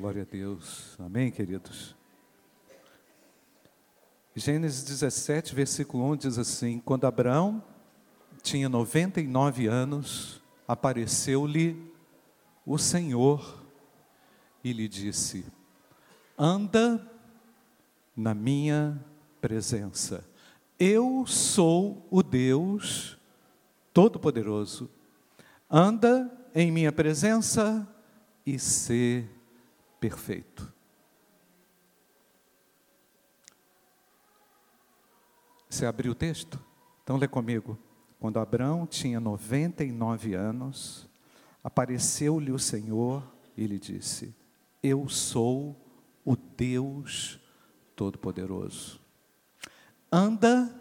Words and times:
Glória 0.00 0.22
a 0.22 0.24
Deus. 0.24 0.96
Amém, 0.98 1.30
queridos? 1.30 1.94
Gênesis 4.34 4.82
17, 4.82 5.54
versículo 5.54 6.10
1 6.12 6.16
diz 6.16 6.38
assim: 6.38 6.78
Quando 6.78 7.06
Abraão 7.06 7.62
tinha 8.42 8.66
99 8.66 9.66
anos, 9.66 10.40
apareceu-lhe 10.66 11.76
o 12.64 12.78
Senhor 12.78 13.62
e 14.64 14.72
lhe 14.72 14.88
disse: 14.88 15.44
Anda 16.38 17.06
na 18.16 18.32
minha 18.32 18.98
presença. 19.38 20.26
Eu 20.78 21.26
sou 21.26 22.08
o 22.10 22.22
Deus 22.22 23.18
Todo-Poderoso. 23.92 24.88
Anda 25.70 26.32
em 26.54 26.72
minha 26.72 26.90
presença 26.90 27.86
e 28.46 28.58
ser 28.58 29.39
perfeito. 30.00 30.72
Você 35.68 35.86
abriu 35.86 36.12
o 36.12 36.16
texto? 36.16 36.58
Então 37.04 37.16
lê 37.16 37.28
comigo. 37.28 37.78
Quando 38.18 38.38
Abraão 38.38 38.86
tinha 38.86 39.20
99 39.20 40.34
anos, 40.34 41.08
apareceu-lhe 41.62 42.50
o 42.50 42.58
Senhor 42.58 43.22
e 43.56 43.66
lhe 43.66 43.78
disse: 43.78 44.34
Eu 44.82 45.08
sou 45.08 45.76
o 46.24 46.36
Deus 46.36 47.40
Todo-Poderoso. 47.94 49.00
Anda 50.10 50.74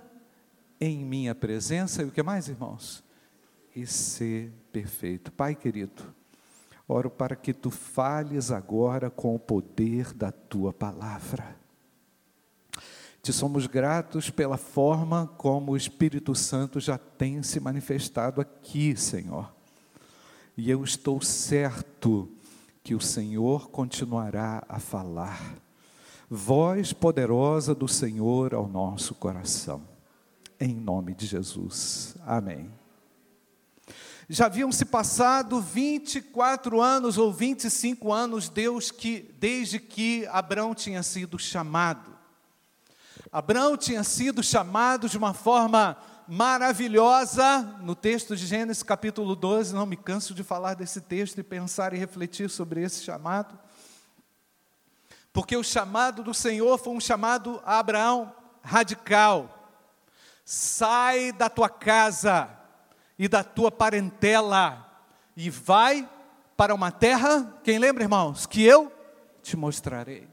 em 0.81 1.05
minha 1.05 1.35
presença 1.35 2.01
e 2.01 2.05
o 2.05 2.11
que 2.11 2.23
mais, 2.23 2.47
irmãos? 2.47 3.03
E 3.75 3.85
ser 3.85 4.51
perfeito. 4.71 5.31
Pai 5.31 5.53
querido, 5.55 6.13
oro 6.89 7.09
para 7.09 7.35
que 7.35 7.53
tu 7.53 7.69
fales 7.69 8.51
agora 8.51 9.09
com 9.09 9.35
o 9.35 9.39
poder 9.39 10.11
da 10.13 10.31
tua 10.31 10.73
palavra. 10.73 11.55
Te 13.21 13.31
somos 13.31 13.67
gratos 13.67 14.29
pela 14.29 14.57
forma 14.57 15.27
como 15.37 15.73
o 15.73 15.77
Espírito 15.77 16.33
Santo 16.33 16.79
já 16.79 16.97
tem 16.97 17.43
se 17.43 17.59
manifestado 17.59 18.41
aqui, 18.41 18.95
Senhor. 18.95 19.53
E 20.57 20.69
eu 20.69 20.83
estou 20.83 21.21
certo 21.21 22.29
que 22.83 22.95
o 22.95 23.01
Senhor 23.01 23.69
continuará 23.69 24.63
a 24.67 24.79
falar. 24.79 25.55
Voz 26.29 26.91
poderosa 26.91 27.75
do 27.75 27.87
Senhor 27.87 28.53
ao 28.53 28.67
nosso 28.67 29.13
coração. 29.13 29.81
Em 30.59 30.73
nome 30.73 31.13
de 31.13 31.25
Jesus. 31.25 32.15
Amém. 32.25 32.69
Já 34.31 34.45
haviam 34.45 34.71
se 34.71 34.85
passado 34.85 35.59
24 35.59 36.79
anos 36.79 37.17
ou 37.17 37.33
25 37.33 38.13
anos 38.13 38.47
Deus 38.47 38.91
que 38.91 39.21
desde 39.39 39.79
que 39.79 40.27
Abraão 40.27 40.75
tinha 40.75 41.01
sido 41.01 41.39
chamado. 41.39 42.15
Abraão 43.31 43.75
tinha 43.75 44.03
sido 44.03 44.43
chamado 44.43 45.09
de 45.09 45.17
uma 45.17 45.33
forma 45.33 45.97
maravilhosa 46.27 47.63
no 47.81 47.95
texto 47.95 48.35
de 48.35 48.45
Gênesis 48.45 48.83
capítulo 48.83 49.35
12, 49.35 49.73
não 49.73 49.87
me 49.87 49.97
canso 49.97 50.35
de 50.35 50.43
falar 50.43 50.75
desse 50.75 51.01
texto 51.01 51.39
e 51.39 51.43
pensar 51.43 51.91
e 51.95 51.97
refletir 51.97 52.51
sobre 52.51 52.83
esse 52.83 53.03
chamado. 53.03 53.57
Porque 55.33 55.57
o 55.57 55.63
chamado 55.63 56.21
do 56.21 56.35
Senhor 56.35 56.77
foi 56.77 56.93
um 56.93 57.01
chamado 57.01 57.59
a 57.65 57.79
Abraão 57.79 58.31
radical. 58.61 59.73
Sai 60.45 61.31
da 61.31 61.49
tua 61.49 61.67
casa, 61.67 62.58
e 63.19 63.27
da 63.27 63.43
tua 63.43 63.69
parentela, 63.69 65.03
e 65.35 65.49
vai 65.49 66.09
para 66.55 66.73
uma 66.73 66.89
terra, 66.89 67.59
quem 67.63 67.77
lembra, 67.77 68.03
irmãos, 68.03 68.45
que 68.45 68.63
eu 68.63 68.91
te 69.43 69.57
mostrarei. 69.57 70.27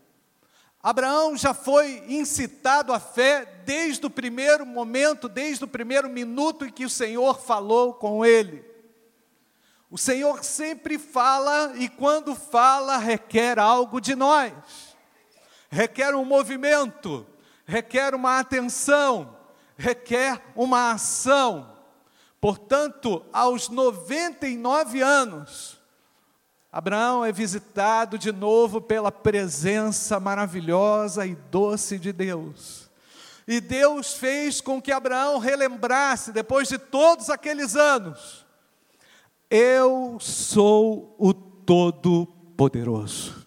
Abraão 0.80 1.36
já 1.36 1.52
foi 1.52 2.04
incitado 2.08 2.92
à 2.92 3.00
fé 3.00 3.44
desde 3.64 4.06
o 4.06 4.10
primeiro 4.10 4.64
momento, 4.64 5.28
desde 5.28 5.64
o 5.64 5.68
primeiro 5.68 6.08
minuto 6.08 6.64
em 6.64 6.70
que 6.70 6.84
o 6.84 6.90
Senhor 6.90 7.40
falou 7.40 7.92
com 7.92 8.24
ele. 8.24 8.64
O 9.90 9.98
Senhor 9.98 10.44
sempre 10.44 10.96
fala 10.96 11.72
e 11.76 11.88
quando 11.88 12.36
fala 12.36 12.98
requer 12.98 13.58
algo 13.58 14.00
de 14.00 14.14
nós. 14.14 14.52
Requer 15.68 16.14
um 16.14 16.24
movimento, 16.24 17.26
requer 17.64 18.14
uma 18.14 18.38
atenção, 18.38 19.36
requer 19.76 20.40
uma 20.54 20.92
ação. 20.92 21.75
Portanto, 22.46 23.26
aos 23.32 23.68
99 23.68 25.00
anos, 25.00 25.80
Abraão 26.70 27.24
é 27.24 27.32
visitado 27.32 28.16
de 28.16 28.30
novo 28.30 28.80
pela 28.80 29.10
presença 29.10 30.20
maravilhosa 30.20 31.26
e 31.26 31.34
doce 31.34 31.98
de 31.98 32.12
Deus. 32.12 32.88
E 33.48 33.60
Deus 33.60 34.14
fez 34.14 34.60
com 34.60 34.80
que 34.80 34.92
Abraão 34.92 35.40
relembrasse, 35.40 36.30
depois 36.30 36.68
de 36.68 36.78
todos 36.78 37.30
aqueles 37.30 37.74
anos, 37.74 38.46
eu 39.50 40.16
sou 40.20 41.16
o 41.18 41.34
Todo-Poderoso. 41.34 43.44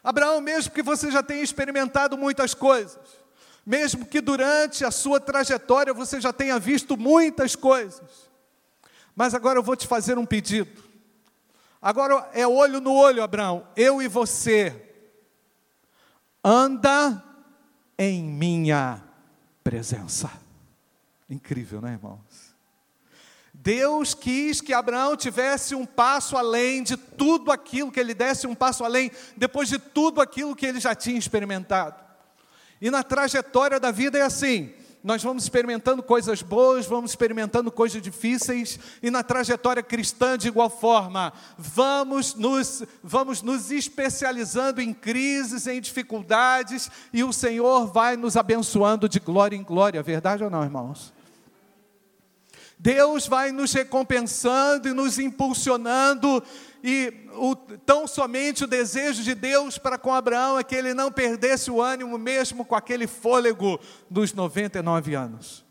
Abraão, 0.00 0.40
mesmo 0.40 0.72
que 0.72 0.80
você 0.80 1.10
já 1.10 1.24
tenha 1.24 1.42
experimentado 1.42 2.16
muitas 2.16 2.54
coisas, 2.54 3.19
mesmo 3.70 4.04
que 4.04 4.20
durante 4.20 4.84
a 4.84 4.90
sua 4.90 5.20
trajetória 5.20 5.94
você 5.94 6.20
já 6.20 6.32
tenha 6.32 6.58
visto 6.58 6.96
muitas 6.96 7.54
coisas. 7.54 8.28
Mas 9.14 9.32
agora 9.32 9.60
eu 9.60 9.62
vou 9.62 9.76
te 9.76 9.86
fazer 9.86 10.18
um 10.18 10.26
pedido. 10.26 10.82
Agora 11.80 12.28
é 12.34 12.44
olho 12.44 12.80
no 12.80 12.92
olho, 12.92 13.22
Abraão. 13.22 13.64
Eu 13.76 14.02
e 14.02 14.08
você. 14.08 14.92
Anda 16.42 17.22
em 17.96 18.24
minha 18.24 19.00
presença. 19.62 20.28
Incrível, 21.28 21.80
né, 21.80 21.92
irmãos? 21.92 22.56
Deus 23.54 24.14
quis 24.14 24.60
que 24.60 24.74
Abraão 24.74 25.16
tivesse 25.16 25.76
um 25.76 25.86
passo 25.86 26.36
além 26.36 26.82
de 26.82 26.96
tudo 26.96 27.52
aquilo, 27.52 27.92
que 27.92 28.00
ele 28.00 28.14
desse 28.14 28.48
um 28.48 28.54
passo 28.56 28.82
além, 28.84 29.12
depois 29.36 29.68
de 29.68 29.78
tudo 29.78 30.20
aquilo 30.20 30.56
que 30.56 30.66
ele 30.66 30.80
já 30.80 30.92
tinha 30.92 31.18
experimentado. 31.18 32.09
E 32.80 32.90
na 32.90 33.02
trajetória 33.02 33.78
da 33.78 33.90
vida 33.90 34.18
é 34.18 34.22
assim: 34.22 34.72
nós 35.02 35.22
vamos 35.22 35.44
experimentando 35.44 36.02
coisas 36.02 36.42
boas, 36.42 36.86
vamos 36.86 37.12
experimentando 37.12 37.72
coisas 37.72 38.02
difíceis, 38.02 38.78
e 39.02 39.10
na 39.10 39.22
trajetória 39.22 39.82
cristã, 39.82 40.36
de 40.36 40.48
igual 40.48 40.68
forma, 40.68 41.32
vamos 41.56 42.34
nos, 42.34 42.82
vamos 43.02 43.40
nos 43.42 43.70
especializando 43.70 44.80
em 44.80 44.92
crises, 44.92 45.66
em 45.66 45.80
dificuldades, 45.80 46.90
e 47.12 47.24
o 47.24 47.32
Senhor 47.32 47.86
vai 47.86 48.16
nos 48.16 48.36
abençoando 48.36 49.08
de 49.08 49.18
glória 49.18 49.56
em 49.56 49.62
glória, 49.62 50.02
verdade 50.02 50.44
ou 50.44 50.50
não, 50.50 50.62
irmãos? 50.62 51.12
Deus 52.78 53.26
vai 53.26 53.52
nos 53.52 53.74
recompensando 53.74 54.88
e 54.88 54.94
nos 54.94 55.18
impulsionando 55.18 56.42
e 56.82 57.28
o, 57.34 57.54
tão 57.54 58.06
somente 58.06 58.64
o 58.64 58.66
desejo 58.66 59.22
de 59.22 59.34
Deus 59.34 59.78
para 59.78 59.98
com 59.98 60.12
Abraão 60.12 60.58
é 60.58 60.64
que 60.64 60.74
ele 60.74 60.94
não 60.94 61.12
perdesse 61.12 61.70
o 61.70 61.80
ânimo, 61.80 62.16
mesmo 62.18 62.64
com 62.64 62.74
aquele 62.74 63.06
fôlego 63.06 63.78
dos 64.08 64.32
99 64.32 65.14
anos. 65.14 65.64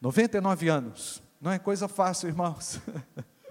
99 0.00 0.68
anos, 0.68 1.22
não 1.40 1.50
é 1.50 1.58
coisa 1.58 1.88
fácil, 1.88 2.28
irmãos. 2.28 2.80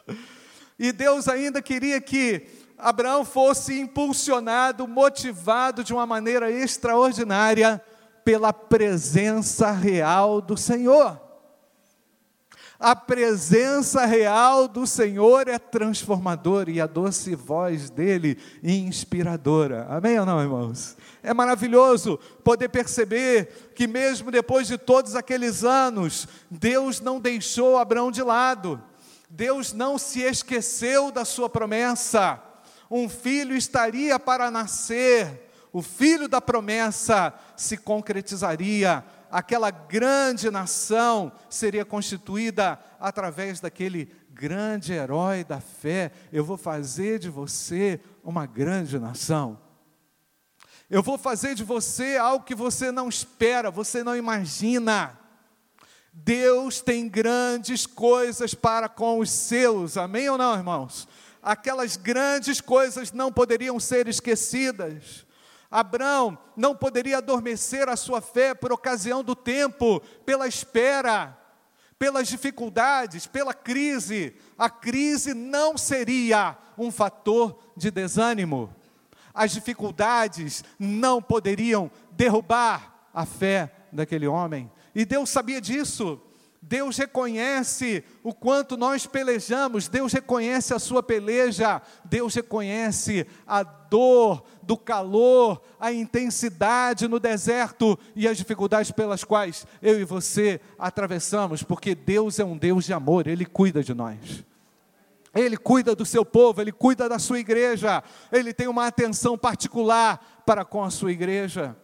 e 0.77 0.91
Deus 0.91 1.27
ainda 1.27 1.61
queria 1.61 1.99
que 1.99 2.47
Abraão 2.77 3.25
fosse 3.25 3.79
impulsionado, 3.79 4.87
motivado 4.87 5.83
de 5.83 5.93
uma 5.93 6.05
maneira 6.05 6.51
extraordinária 6.51 7.81
pela 8.23 8.53
presença 8.53 9.71
real 9.71 10.41
do 10.41 10.55
Senhor. 10.55 11.22
A 12.79 12.95
presença 12.95 14.05
real 14.05 14.67
do 14.67 14.85
Senhor 14.85 15.47
é 15.47 15.59
transformadora 15.59 16.71
e 16.71 16.81
a 16.81 16.87
doce 16.87 17.35
voz 17.35 17.89
dele 17.89 18.37
inspiradora. 18.63 19.85
Amém 19.89 20.19
ou 20.19 20.25
não, 20.25 20.41
irmãos? 20.41 20.97
É 21.21 21.33
maravilhoso 21.33 22.19
poder 22.43 22.69
perceber 22.69 23.71
que, 23.75 23.87
mesmo 23.87 24.31
depois 24.31 24.67
de 24.67 24.77
todos 24.77 25.15
aqueles 25.15 25.63
anos, 25.63 26.27
Deus 26.49 26.99
não 26.99 27.19
deixou 27.19 27.77
Abraão 27.77 28.11
de 28.11 28.21
lado, 28.21 28.81
Deus 29.29 29.71
não 29.71 29.97
se 29.97 30.21
esqueceu 30.21 31.11
da 31.11 31.23
sua 31.23 31.49
promessa. 31.49 32.41
Um 32.89 33.07
filho 33.07 33.55
estaria 33.55 34.19
para 34.19 34.51
nascer, 34.51 35.49
o 35.71 35.81
filho 35.81 36.27
da 36.27 36.41
promessa 36.41 37.33
se 37.55 37.77
concretizaria 37.77 39.03
aquela 39.33 39.71
grande 39.71 40.49
nação 40.51 41.31
seria 41.49 41.83
constituída 41.83 42.79
através 42.99 43.59
daquele 43.59 44.09
grande 44.29 44.93
herói 44.93 45.43
da 45.43 45.59
fé. 45.59 46.11
Eu 46.31 46.45
vou 46.45 46.57
fazer 46.57 47.19
de 47.19 47.29
você 47.29 47.99
uma 48.23 48.45
grande 48.45 48.99
nação. 48.99 49.59
Eu 50.89 51.01
vou 51.01 51.17
fazer 51.17 51.55
de 51.55 51.63
você 51.63 52.17
algo 52.17 52.45
que 52.45 52.53
você 52.53 52.91
não 52.91 53.09
espera, 53.09 53.71
você 53.71 54.03
não 54.03 54.15
imagina. 54.15 55.19
Deus 56.13 56.79
tem 56.79 57.09
grandes 57.09 57.87
coisas 57.87 58.53
para 58.53 58.87
com 58.87 59.19
os 59.19 59.31
seus, 59.31 59.97
amém 59.97 60.29
ou 60.29 60.37
não, 60.37 60.55
irmãos? 60.55 61.07
aquelas 61.43 61.97
grandes 61.97 62.61
coisas 62.61 63.11
não 63.11 63.31
poderiam 63.31 63.79
ser 63.79 64.07
esquecidas. 64.07 65.25
Abraão 65.73 66.37
não 66.55 66.75
poderia 66.75 67.17
adormecer 67.17 67.89
a 67.89 67.95
sua 67.95 68.21
fé 68.21 68.53
por 68.53 68.71
ocasião 68.71 69.23
do 69.23 69.35
tempo, 69.35 69.99
pela 70.23 70.47
espera, 70.47 71.35
pelas 71.97 72.27
dificuldades, 72.27 73.25
pela 73.25 73.55
crise. 73.55 74.35
A 74.55 74.69
crise 74.69 75.33
não 75.33 75.75
seria 75.75 76.55
um 76.77 76.91
fator 76.91 77.57
de 77.75 77.89
desânimo. 77.89 78.71
As 79.33 79.51
dificuldades 79.51 80.63
não 80.77 81.19
poderiam 81.19 81.89
derrubar 82.11 83.07
a 83.11 83.25
fé 83.25 83.73
daquele 83.91 84.27
homem. 84.27 84.71
E 84.93 85.03
Deus 85.03 85.31
sabia 85.31 85.59
disso. 85.59 86.21
Deus 86.65 86.95
reconhece 86.95 88.05
o 88.23 88.33
quanto 88.33 88.77
nós 88.77 89.05
pelejamos, 89.05 89.89
Deus 89.89 90.13
reconhece 90.13 90.73
a 90.73 90.79
sua 90.79 91.03
peleja, 91.03 91.81
Deus 92.05 92.33
reconhece 92.33 93.27
a 93.45 93.63
dor 93.63 94.45
do 94.61 94.77
calor, 94.77 95.61
a 95.77 95.91
intensidade 95.91 97.05
no 97.05 97.19
deserto 97.19 97.99
e 98.15 98.29
as 98.29 98.37
dificuldades 98.37 98.91
pelas 98.91 99.25
quais 99.25 99.67
eu 99.81 99.99
e 99.99 100.05
você 100.05 100.61
atravessamos, 100.79 101.63
porque 101.63 101.93
Deus 101.93 102.39
é 102.39 102.45
um 102.45 102.57
Deus 102.57 102.85
de 102.85 102.93
amor, 102.93 103.27
Ele 103.27 103.45
cuida 103.45 103.83
de 103.83 103.93
nós. 103.93 104.45
Ele 105.35 105.57
cuida 105.57 105.93
do 105.93 106.05
seu 106.05 106.23
povo, 106.23 106.61
ele 106.61 106.71
cuida 106.71 107.09
da 107.09 107.17
sua 107.17 107.39
igreja, 107.39 108.03
ele 108.31 108.53
tem 108.53 108.67
uma 108.67 108.85
atenção 108.85 109.35
particular 109.35 110.43
para 110.45 110.63
com 110.63 110.83
a 110.83 110.91
sua 110.91 111.11
igreja. 111.11 111.75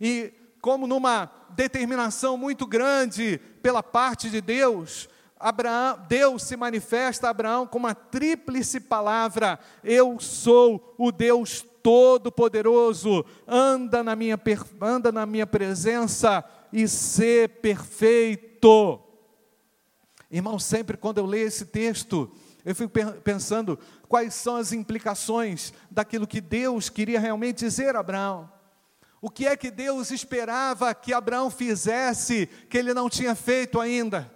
E 0.00 0.32
como 0.62 0.86
numa 0.86 1.28
determinação 1.50 2.38
muito 2.38 2.66
grande 2.66 3.38
pela 3.60 3.82
parte 3.82 4.30
de 4.30 4.40
Deus, 4.40 5.08
Abraão, 5.38 5.98
Deus 6.08 6.44
se 6.44 6.56
manifesta 6.56 7.26
a 7.26 7.30
Abraão 7.30 7.66
com 7.66 7.78
uma 7.78 7.96
tríplice 7.96 8.78
palavra: 8.78 9.58
Eu 9.82 10.20
sou 10.20 10.94
o 10.96 11.10
Deus 11.10 11.66
Todo-Poderoso, 11.82 13.26
anda 13.46 14.04
na 14.04 14.14
minha 14.14 14.40
anda 14.80 15.10
na 15.10 15.26
minha 15.26 15.48
presença 15.48 16.44
e 16.72 16.86
ser 16.86 17.48
perfeito. 17.60 19.00
Irmão, 20.30 20.60
sempre 20.60 20.96
quando 20.96 21.18
eu 21.18 21.26
leio 21.26 21.48
esse 21.48 21.66
texto, 21.66 22.30
eu 22.64 22.74
fico 22.74 22.92
pensando 23.24 23.76
quais 24.08 24.32
são 24.32 24.54
as 24.54 24.72
implicações 24.72 25.72
daquilo 25.90 26.26
que 26.26 26.40
Deus 26.40 26.88
queria 26.88 27.18
realmente 27.18 27.58
dizer 27.58 27.96
a 27.96 28.00
Abraão. 28.00 28.61
O 29.22 29.30
que 29.30 29.46
é 29.46 29.56
que 29.56 29.70
Deus 29.70 30.10
esperava 30.10 30.92
que 30.92 31.14
Abraão 31.14 31.48
fizesse 31.48 32.46
que 32.68 32.76
ele 32.76 32.92
não 32.92 33.08
tinha 33.08 33.36
feito 33.36 33.80
ainda? 33.80 34.28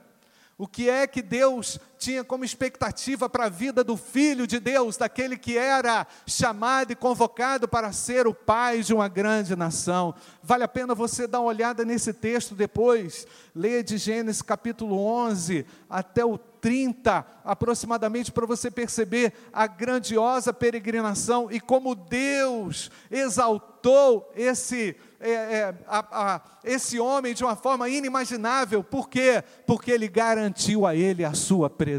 O 0.56 0.68
que 0.68 0.88
é 0.88 1.08
que 1.08 1.20
Deus 1.20 1.80
tinha 2.06 2.22
como 2.22 2.44
expectativa 2.44 3.28
para 3.28 3.46
a 3.46 3.48
vida 3.48 3.82
do 3.82 3.96
filho 3.96 4.46
de 4.46 4.60
Deus, 4.60 4.96
daquele 4.96 5.36
que 5.36 5.58
era 5.58 6.06
chamado 6.24 6.92
e 6.92 6.94
convocado 6.94 7.66
para 7.66 7.90
ser 7.90 8.28
o 8.28 8.34
pai 8.34 8.80
de 8.84 8.94
uma 8.94 9.08
grande 9.08 9.56
nação? 9.56 10.14
Vale 10.40 10.62
a 10.62 10.68
pena 10.68 10.94
você 10.94 11.26
dar 11.26 11.40
uma 11.40 11.48
olhada 11.48 11.84
nesse 11.84 12.12
texto 12.12 12.54
depois, 12.54 13.26
leia 13.52 13.82
de 13.82 13.98
Gênesis 13.98 14.40
capítulo 14.40 14.96
11 14.96 15.66
até 15.90 16.24
o 16.24 16.38
30 16.38 17.26
aproximadamente, 17.44 18.32
para 18.32 18.46
você 18.46 18.70
perceber 18.70 19.32
a 19.52 19.66
grandiosa 19.66 20.52
peregrinação 20.52 21.48
e 21.50 21.60
como 21.60 21.94
Deus 21.94 22.90
exaltou 23.10 24.30
esse, 24.34 24.96
é, 25.20 25.30
é, 25.30 25.74
a, 25.86 26.34
a, 26.34 26.40
esse 26.64 26.98
homem 26.98 27.34
de 27.34 27.44
uma 27.44 27.54
forma 27.54 27.88
inimaginável. 27.88 28.82
Por 28.82 29.08
quê? 29.08 29.44
Porque 29.64 29.92
ele 29.92 30.08
garantiu 30.08 30.84
a 30.84 30.94
ele 30.94 31.24
a 31.24 31.34
sua 31.34 31.70
presença. 31.70 31.95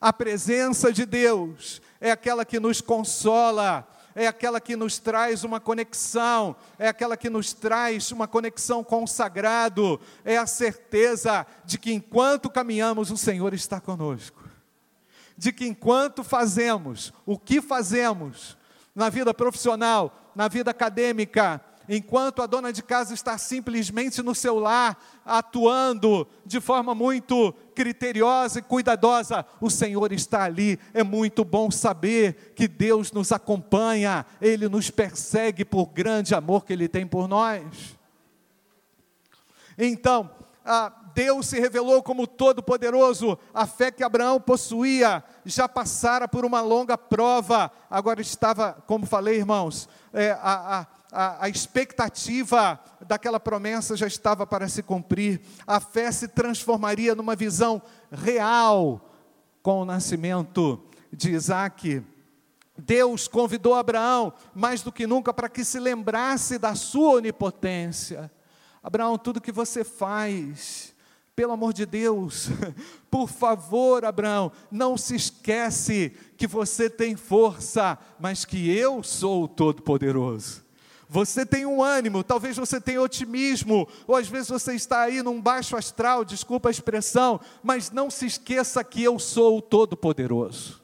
A 0.00 0.12
presença 0.12 0.92
de 0.92 1.04
Deus 1.04 1.82
é 2.00 2.10
aquela 2.10 2.44
que 2.44 2.58
nos 2.58 2.80
consola, 2.80 3.86
é 4.14 4.26
aquela 4.26 4.60
que 4.60 4.74
nos 4.74 4.98
traz 4.98 5.44
uma 5.44 5.60
conexão, 5.60 6.56
é 6.78 6.88
aquela 6.88 7.16
que 7.16 7.28
nos 7.28 7.52
traz 7.52 8.10
uma 8.10 8.26
conexão 8.26 8.82
com 8.82 9.04
o 9.04 9.08
sagrado, 9.08 10.00
é 10.24 10.36
a 10.36 10.46
certeza 10.46 11.46
de 11.64 11.78
que 11.78 11.92
enquanto 11.92 12.50
caminhamos, 12.50 13.10
o 13.10 13.16
Senhor 13.16 13.52
está 13.52 13.80
conosco. 13.80 14.42
De 15.36 15.52
que 15.52 15.66
enquanto 15.66 16.24
fazemos 16.24 17.12
o 17.24 17.38
que 17.38 17.60
fazemos 17.60 18.56
na 18.94 19.08
vida 19.08 19.32
profissional, 19.32 20.32
na 20.34 20.48
vida 20.48 20.70
acadêmica, 20.70 21.60
enquanto 21.92 22.40
a 22.40 22.46
dona 22.46 22.72
de 22.72 22.84
casa 22.84 23.12
está 23.12 23.36
simplesmente 23.36 24.22
no 24.22 24.32
seu 24.32 24.60
lar, 24.60 24.96
atuando 25.26 26.24
de 26.46 26.60
forma 26.60 26.94
muito 26.94 27.52
criteriosa 27.74 28.60
e 28.60 28.62
cuidadosa, 28.62 29.44
o 29.60 29.68
Senhor 29.68 30.12
está 30.12 30.44
ali. 30.44 30.78
É 30.94 31.02
muito 31.02 31.44
bom 31.44 31.68
saber 31.68 32.52
que 32.54 32.68
Deus 32.68 33.10
nos 33.10 33.32
acompanha, 33.32 34.24
Ele 34.40 34.68
nos 34.68 34.88
persegue 34.88 35.64
por 35.64 35.86
grande 35.86 36.32
amor 36.32 36.64
que 36.64 36.72
Ele 36.72 36.86
tem 36.86 37.04
por 37.04 37.26
nós. 37.26 37.98
Então, 39.76 40.30
Deus 41.12 41.46
se 41.46 41.58
revelou 41.58 42.04
como 42.04 42.24
todo-poderoso, 42.24 43.36
a 43.52 43.66
fé 43.66 43.90
que 43.90 44.04
Abraão 44.04 44.40
possuía 44.40 45.24
já 45.44 45.68
passara 45.68 46.28
por 46.28 46.44
uma 46.44 46.60
longa 46.60 46.96
prova, 46.96 47.72
agora 47.90 48.20
estava, 48.20 48.74
como 48.86 49.06
falei, 49.06 49.38
irmãos, 49.38 49.88
é, 50.12 50.30
a, 50.30 50.80
a 50.80 50.86
a, 51.12 51.44
a, 51.44 51.48
expectativa 51.48 52.78
daquela 53.06 53.40
promessa 53.40 53.96
já 53.96 54.06
estava 54.06 54.46
para 54.46 54.68
se 54.68 54.82
cumprir, 54.82 55.40
a 55.66 55.80
fé 55.80 56.10
se 56.12 56.28
transformaria 56.28 57.14
numa 57.14 57.34
visão 57.34 57.82
real 58.10 59.10
com 59.62 59.82
o 59.82 59.84
nascimento 59.84 60.82
de 61.12 61.30
Isaac. 61.30 62.02
Deus 62.78 63.28
convidou 63.28 63.74
Abraão 63.74 64.32
mais 64.54 64.82
do 64.82 64.92
que 64.92 65.06
nunca 65.06 65.34
para 65.34 65.48
que 65.48 65.64
se 65.64 65.78
lembrasse 65.78 66.58
da 66.58 66.74
sua 66.74 67.16
onipotência. 67.16 68.30
Abraão, 68.82 69.18
tudo 69.18 69.40
que 69.40 69.52
você 69.52 69.84
faz, 69.84 70.94
pelo 71.36 71.52
amor 71.52 71.72
de 71.72 71.84
Deus, 71.84 72.48
por 73.10 73.28
favor, 73.28 74.04
Abraão, 74.04 74.50
não 74.70 74.96
se 74.96 75.14
esquece 75.14 76.12
que 76.36 76.46
você 76.46 76.88
tem 76.88 77.16
força, 77.16 77.98
mas 78.18 78.44
que 78.44 78.70
eu 78.74 79.02
sou 79.02 79.44
o 79.44 79.48
Todo-Poderoso. 79.48 80.69
Você 81.12 81.44
tem 81.44 81.66
um 81.66 81.82
ânimo, 81.82 82.22
talvez 82.22 82.56
você 82.56 82.80
tenha 82.80 83.02
otimismo, 83.02 83.88
ou 84.06 84.14
às 84.14 84.28
vezes 84.28 84.48
você 84.48 84.74
está 84.76 85.00
aí 85.00 85.24
num 85.24 85.42
baixo 85.42 85.76
astral, 85.76 86.24
desculpa 86.24 86.68
a 86.68 86.70
expressão, 86.70 87.40
mas 87.64 87.90
não 87.90 88.08
se 88.08 88.26
esqueça 88.26 88.84
que 88.84 89.02
eu 89.02 89.18
sou 89.18 89.58
o 89.58 89.60
Todo-Poderoso. 89.60 90.80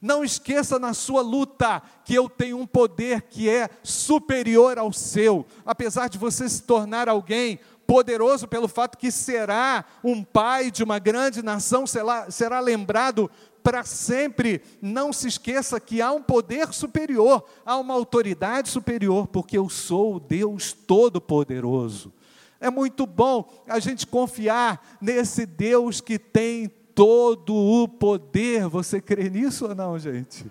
Não 0.00 0.24
esqueça 0.24 0.78
na 0.78 0.94
sua 0.94 1.20
luta 1.20 1.82
que 2.02 2.14
eu 2.14 2.30
tenho 2.30 2.56
um 2.56 2.66
poder 2.66 3.20
que 3.22 3.46
é 3.46 3.68
superior 3.82 4.78
ao 4.78 4.90
seu, 4.90 5.44
apesar 5.66 6.08
de 6.08 6.16
você 6.16 6.48
se 6.48 6.62
tornar 6.62 7.06
alguém 7.06 7.60
poderoso 7.86 8.48
pelo 8.48 8.68
fato 8.68 8.96
que 8.96 9.10
será 9.10 9.84
um 10.02 10.24
pai 10.24 10.70
de 10.70 10.82
uma 10.82 10.98
grande 10.98 11.42
nação, 11.42 11.86
será, 11.86 12.30
será 12.30 12.58
lembrado 12.58 13.30
para 13.64 13.82
sempre. 13.82 14.60
Não 14.80 15.10
se 15.10 15.26
esqueça 15.26 15.80
que 15.80 16.02
há 16.02 16.12
um 16.12 16.22
poder 16.22 16.72
superior, 16.74 17.42
há 17.64 17.78
uma 17.78 17.94
autoridade 17.94 18.68
superior, 18.68 19.26
porque 19.26 19.56
eu 19.56 19.70
sou 19.70 20.16
o 20.16 20.20
Deus 20.20 20.74
Todo-Poderoso. 20.74 22.12
É 22.60 22.70
muito 22.70 23.06
bom 23.06 23.50
a 23.66 23.80
gente 23.80 24.06
confiar 24.06 24.96
nesse 25.00 25.46
Deus 25.46 26.00
que 26.00 26.18
tem 26.18 26.68
todo 26.94 27.54
o 27.54 27.88
poder. 27.88 28.68
Você 28.68 29.00
crê 29.00 29.30
nisso 29.30 29.66
ou 29.66 29.74
não, 29.74 29.98
gente? 29.98 30.46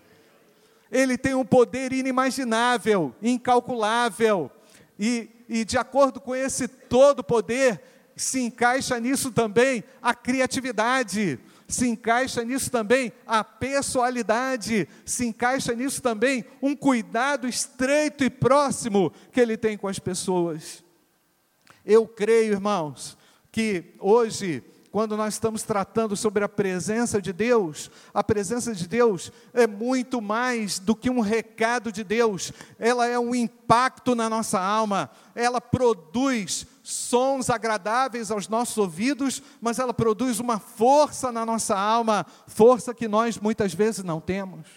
Ele 0.91 1.17
tem 1.17 1.33
um 1.33 1.45
poder 1.45 1.93
inimaginável, 1.93 3.13
incalculável. 3.21 4.51
E, 4.99 5.29
e 5.47 5.63
de 5.63 5.77
acordo 5.77 6.19
com 6.19 6.35
esse 6.35 6.67
todo 6.67 7.23
poder, 7.23 7.81
se 8.15 8.41
encaixa 8.41 8.99
nisso 8.99 9.31
também 9.31 9.83
a 10.01 10.13
criatividade 10.13 11.39
se 11.73 11.87
encaixa 11.87 12.43
nisso 12.43 12.69
também 12.69 13.11
a 13.25 13.43
pessoalidade, 13.43 14.87
se 15.03 15.25
encaixa 15.25 15.73
nisso 15.73 16.03
também 16.03 16.45
um 16.61 16.75
cuidado 16.75 17.47
estreito 17.47 18.23
e 18.23 18.29
próximo 18.29 19.11
que 19.31 19.39
ele 19.41 19.57
tem 19.57 19.75
com 19.75 19.87
as 19.87 19.97
pessoas. 19.97 20.83
Eu 21.83 22.07
creio, 22.07 22.53
irmãos, 22.53 23.17
que 23.51 23.95
hoje 23.99 24.63
quando 24.93 25.17
nós 25.17 25.33
estamos 25.33 25.63
tratando 25.63 26.15
sobre 26.15 26.43
a 26.43 26.47
presença 26.47 27.19
de 27.19 27.33
Deus, 27.33 27.89
a 28.13 28.23
presença 28.23 28.75
de 28.75 28.87
Deus 28.87 29.31
é 29.51 29.65
muito 29.65 30.21
mais 30.21 30.77
do 30.77 30.95
que 30.95 31.09
um 31.09 31.19
recado 31.19 31.91
de 31.91 32.03
Deus, 32.03 32.53
ela 32.77 33.07
é 33.07 33.17
um 33.17 33.33
impacto 33.33 34.13
na 34.13 34.29
nossa 34.29 34.61
alma, 34.61 35.09
ela 35.33 35.59
produz 35.59 36.67
sons 36.83 37.49
agradáveis 37.49 38.29
aos 38.29 38.47
nossos 38.47 38.77
ouvidos, 38.77 39.41
mas 39.59 39.79
ela 39.79 39.95
produz 39.95 40.39
uma 40.39 40.59
força 40.59 41.31
na 41.31 41.43
nossa 41.43 41.75
alma, 41.75 42.23
força 42.45 42.93
que 42.93 43.07
nós 43.07 43.39
muitas 43.39 43.73
vezes 43.73 44.03
não 44.03 44.21
temos. 44.21 44.67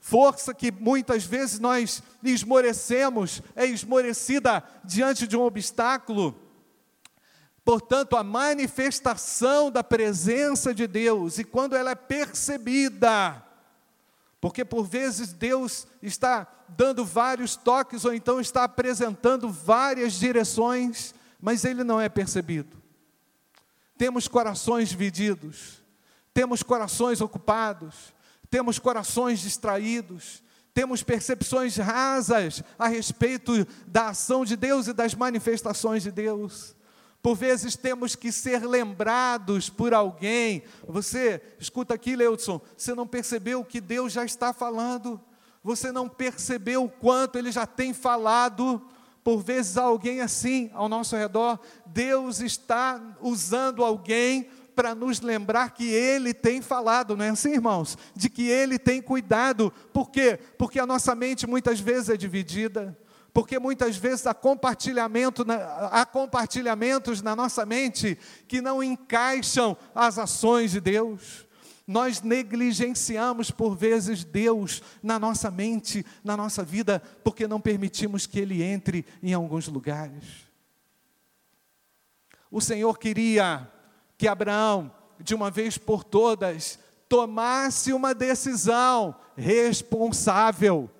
Força 0.00 0.52
que 0.52 0.72
muitas 0.72 1.22
vezes 1.22 1.60
nós 1.60 2.02
esmorecemos, 2.20 3.42
é 3.54 3.64
esmorecida 3.64 4.64
diante 4.84 5.24
de 5.24 5.36
um 5.36 5.42
obstáculo 5.42 6.47
Portanto, 7.68 8.16
a 8.16 8.24
manifestação 8.24 9.70
da 9.70 9.84
presença 9.84 10.72
de 10.72 10.86
Deus, 10.86 11.36
e 11.36 11.44
quando 11.44 11.76
ela 11.76 11.90
é 11.90 11.94
percebida, 11.94 13.44
porque 14.40 14.64
por 14.64 14.86
vezes 14.86 15.34
Deus 15.34 15.86
está 16.00 16.46
dando 16.66 17.04
vários 17.04 17.56
toques 17.56 18.06
ou 18.06 18.14
então 18.14 18.40
está 18.40 18.64
apresentando 18.64 19.50
várias 19.50 20.14
direções, 20.14 21.14
mas 21.38 21.62
ele 21.62 21.84
não 21.84 22.00
é 22.00 22.08
percebido. 22.08 22.74
Temos 23.98 24.26
corações 24.26 24.88
divididos, 24.88 25.84
temos 26.32 26.62
corações 26.62 27.20
ocupados, 27.20 28.14
temos 28.48 28.78
corações 28.78 29.40
distraídos, 29.40 30.42
temos 30.72 31.02
percepções 31.02 31.76
rasas 31.76 32.62
a 32.78 32.88
respeito 32.88 33.66
da 33.86 34.08
ação 34.08 34.42
de 34.42 34.56
Deus 34.56 34.86
e 34.86 34.94
das 34.94 35.14
manifestações 35.14 36.02
de 36.02 36.10
Deus. 36.10 36.77
Por 37.22 37.36
vezes 37.36 37.76
temos 37.76 38.14
que 38.14 38.30
ser 38.30 38.64
lembrados 38.64 39.68
por 39.68 39.92
alguém. 39.92 40.62
Você, 40.86 41.42
escuta 41.58 41.94
aqui, 41.94 42.14
Leudson, 42.14 42.60
você 42.76 42.94
não 42.94 43.06
percebeu 43.06 43.64
que 43.64 43.80
Deus 43.80 44.12
já 44.12 44.24
está 44.24 44.52
falando, 44.52 45.20
você 45.62 45.90
não 45.90 46.08
percebeu 46.08 46.84
o 46.84 46.88
quanto 46.88 47.36
Ele 47.36 47.50
já 47.50 47.66
tem 47.66 47.92
falado. 47.92 48.80
Por 49.24 49.42
vezes 49.42 49.76
alguém 49.76 50.20
assim 50.20 50.70
ao 50.72 50.88
nosso 50.88 51.16
redor, 51.16 51.58
Deus 51.84 52.40
está 52.40 53.00
usando 53.20 53.84
alguém 53.84 54.48
para 54.74 54.94
nos 54.94 55.20
lembrar 55.20 55.74
que 55.74 55.90
Ele 55.90 56.32
tem 56.32 56.62
falado, 56.62 57.16
não 57.16 57.24
é 57.24 57.30
assim, 57.30 57.52
irmãos? 57.52 57.98
De 58.14 58.30
que 58.30 58.48
Ele 58.48 58.78
tem 58.78 59.02
cuidado. 59.02 59.72
Por 59.92 60.08
quê? 60.08 60.38
Porque 60.56 60.78
a 60.78 60.86
nossa 60.86 61.16
mente 61.16 61.48
muitas 61.48 61.80
vezes 61.80 62.08
é 62.08 62.16
dividida 62.16 62.96
porque 63.32 63.58
muitas 63.58 63.96
vezes 63.96 64.26
há, 64.26 64.34
compartilhamento, 64.34 65.44
há 65.90 66.04
compartilhamentos 66.06 67.22
na 67.22 67.36
nossa 67.36 67.64
mente 67.64 68.18
que 68.46 68.60
não 68.60 68.82
encaixam 68.82 69.76
as 69.94 70.18
ações 70.18 70.72
de 70.72 70.80
Deus. 70.80 71.46
Nós 71.86 72.20
negligenciamos 72.20 73.50
por 73.50 73.74
vezes 73.74 74.24
Deus 74.24 74.82
na 75.02 75.18
nossa 75.18 75.50
mente, 75.50 76.04
na 76.22 76.36
nossa 76.36 76.62
vida, 76.62 77.02
porque 77.24 77.46
não 77.46 77.60
permitimos 77.60 78.26
que 78.26 78.38
Ele 78.38 78.62
entre 78.62 79.06
em 79.22 79.32
alguns 79.32 79.68
lugares. 79.68 80.24
O 82.50 82.60
Senhor 82.60 82.98
queria 82.98 83.70
que 84.16 84.26
Abraão, 84.26 84.92
de 85.20 85.34
uma 85.34 85.50
vez 85.50 85.78
por 85.78 86.02
todas, 86.02 86.78
tomasse 87.08 87.92
uma 87.92 88.14
decisão 88.14 89.14
responsável 89.36 90.90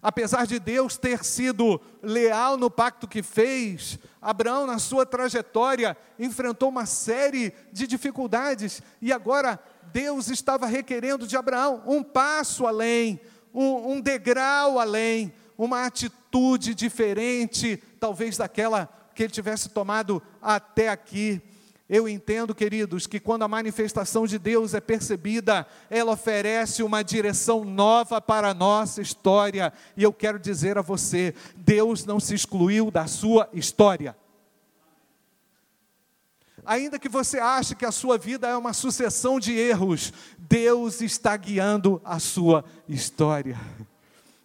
Apesar 0.00 0.46
de 0.46 0.58
Deus 0.58 0.96
ter 0.96 1.24
sido 1.24 1.80
leal 2.02 2.56
no 2.56 2.70
pacto 2.70 3.08
que 3.08 3.22
fez, 3.22 3.98
Abraão, 4.22 4.66
na 4.66 4.78
sua 4.78 5.04
trajetória, 5.04 5.96
enfrentou 6.18 6.68
uma 6.68 6.86
série 6.86 7.52
de 7.72 7.86
dificuldades 7.86 8.82
e 9.02 9.12
agora 9.12 9.58
Deus 9.92 10.28
estava 10.28 10.66
requerendo 10.66 11.26
de 11.26 11.36
Abraão 11.36 11.82
um 11.86 12.02
passo 12.02 12.66
além, 12.66 13.20
um, 13.52 13.92
um 13.92 14.00
degrau 14.00 14.78
além, 14.78 15.32
uma 15.56 15.84
atitude 15.84 16.74
diferente, 16.74 17.82
talvez 17.98 18.36
daquela 18.36 18.88
que 19.14 19.24
ele 19.24 19.32
tivesse 19.32 19.68
tomado 19.70 20.22
até 20.40 20.88
aqui. 20.88 21.42
Eu 21.88 22.06
entendo, 22.06 22.54
queridos, 22.54 23.06
que 23.06 23.18
quando 23.18 23.44
a 23.44 23.48
manifestação 23.48 24.26
de 24.26 24.38
Deus 24.38 24.74
é 24.74 24.80
percebida, 24.80 25.66
ela 25.88 26.12
oferece 26.12 26.82
uma 26.82 27.02
direção 27.02 27.64
nova 27.64 28.20
para 28.20 28.50
a 28.50 28.54
nossa 28.54 29.00
história. 29.00 29.72
E 29.96 30.02
eu 30.02 30.12
quero 30.12 30.38
dizer 30.38 30.76
a 30.76 30.82
você: 30.82 31.34
Deus 31.56 32.04
não 32.04 32.20
se 32.20 32.34
excluiu 32.34 32.90
da 32.90 33.06
sua 33.06 33.48
história. 33.54 34.14
Ainda 36.62 36.98
que 36.98 37.08
você 37.08 37.38
ache 37.38 37.74
que 37.74 37.86
a 37.86 37.90
sua 37.90 38.18
vida 38.18 38.46
é 38.46 38.54
uma 38.54 38.74
sucessão 38.74 39.40
de 39.40 39.54
erros, 39.54 40.12
Deus 40.36 41.00
está 41.00 41.34
guiando 41.34 41.98
a 42.04 42.18
sua 42.18 42.62
história. 42.86 43.58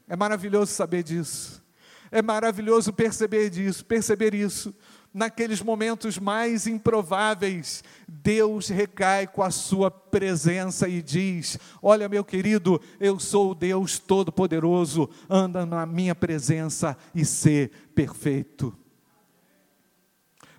É 0.07 0.15
maravilhoso 0.15 0.71
saber 0.71 1.03
disso. 1.03 1.61
É 2.09 2.21
maravilhoso 2.21 2.93
perceber 2.93 3.49
disso, 3.49 3.83
perceber 3.83 4.33
isso 4.33 4.73
naqueles 5.13 5.61
momentos 5.61 6.17
mais 6.17 6.65
improváveis, 6.65 7.83
Deus 8.07 8.67
recai 8.69 9.27
com 9.27 9.43
a 9.43 9.51
sua 9.51 9.91
presença 9.91 10.87
e 10.87 11.01
diz: 11.01 11.59
Olha, 11.81 12.09
meu 12.09 12.23
querido, 12.23 12.81
eu 12.99 13.19
sou 13.19 13.51
o 13.51 13.55
Deus 13.55 13.99
Todo-Poderoso, 13.99 15.09
anda 15.29 15.65
na 15.65 15.85
minha 15.85 16.15
presença 16.15 16.97
e 17.13 17.23
ser 17.23 17.69
perfeito. 17.93 18.75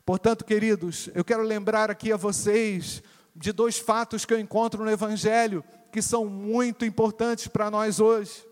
Portanto, 0.07 0.45
queridos, 0.45 1.09
eu 1.15 1.25
quero 1.25 1.43
lembrar 1.43 1.91
aqui 1.91 2.13
a 2.13 2.17
vocês 2.17 3.03
de 3.35 3.53
dois 3.53 3.79
fatos 3.79 4.25
que 4.25 4.33
eu 4.33 4.39
encontro 4.39 4.85
no 4.85 4.91
Evangelho 4.91 5.65
que 5.91 6.03
são 6.03 6.27
muito 6.27 6.85
importantes 6.85 7.47
para 7.47 7.71
nós 7.71 8.01
hoje. 8.01 8.45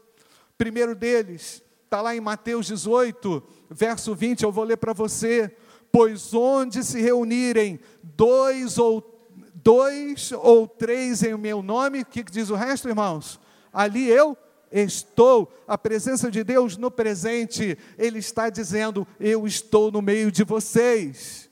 primeiro 0.56 0.94
deles 0.94 1.62
está 1.84 2.00
lá 2.00 2.16
em 2.16 2.20
Mateus 2.20 2.66
18, 2.66 3.42
verso 3.68 4.14
20, 4.14 4.44
eu 4.44 4.52
vou 4.52 4.64
ler 4.64 4.78
para 4.78 4.94
você 4.94 5.54
pois 5.92 6.32
onde 6.32 6.82
se 6.82 7.00
reunirem 7.00 7.78
dois 8.02 8.78
ou 8.78 9.12
dois 9.54 10.32
ou 10.32 10.66
três 10.66 11.22
em 11.22 11.36
meu 11.36 11.62
nome, 11.62 12.00
o 12.00 12.06
que 12.06 12.24
diz 12.24 12.50
o 12.50 12.54
resto, 12.54 12.88
irmãos? 12.88 13.38
Ali 13.72 14.08
eu 14.08 14.36
estou, 14.72 15.52
a 15.68 15.76
presença 15.76 16.30
de 16.30 16.42
Deus 16.42 16.76
no 16.76 16.90
presente, 16.90 17.78
Ele 17.98 18.18
está 18.18 18.48
dizendo: 18.48 19.06
Eu 19.20 19.46
estou 19.46 19.92
no 19.92 20.02
meio 20.02 20.32
de 20.32 20.42
vocês. 20.42 21.50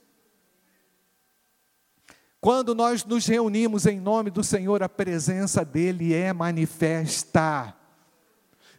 Quando 2.40 2.74
nós 2.74 3.04
nos 3.04 3.26
reunimos 3.26 3.84
em 3.84 4.00
nome 4.00 4.30
do 4.30 4.42
Senhor, 4.42 4.82
a 4.82 4.88
presença 4.88 5.62
dEle 5.62 6.14
é 6.14 6.32
manifesta. 6.32 7.76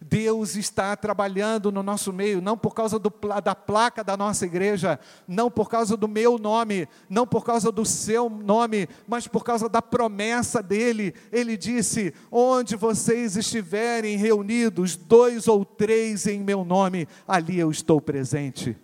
Deus 0.01 0.55
está 0.55 0.96
trabalhando 0.96 1.72
no 1.72 1.84
nosso 1.84 2.12
meio, 2.12 2.41
não 2.41 2.58
por 2.58 2.74
causa 2.74 2.98
do, 2.98 3.13
da 3.43 3.53
placa 3.53 4.03
da 4.03 4.17
nossa 4.17 4.46
igreja, 4.46 5.00
não 5.27 5.51
por 5.51 5.70
causa 5.70 5.96
do 5.96 6.08
meu 6.08 6.39
nome, 6.39 6.88
não 7.08 7.27
por 7.27 7.46
causa 7.46 7.72
do 7.72 7.86
seu 7.86 8.29
nome, 8.29 8.89
mas 9.08 9.27
por 9.27 9.43
causa 9.43 9.70
da 9.70 9.81
promessa 9.81 10.63
dele. 10.63 11.13
Ele 11.31 11.55
disse: 11.55 12.13
Onde 12.31 12.75
vocês 12.75 13.38
estiverem 13.38 14.17
reunidos, 14.17 14.96
dois 14.96 15.48
ou 15.48 15.63
três 15.63 16.25
em 16.25 16.39
meu 16.39 16.65
nome, 16.65 17.08
ali 17.27 17.60
eu 17.60 17.70
estou 17.70 18.01
presente 18.01 18.75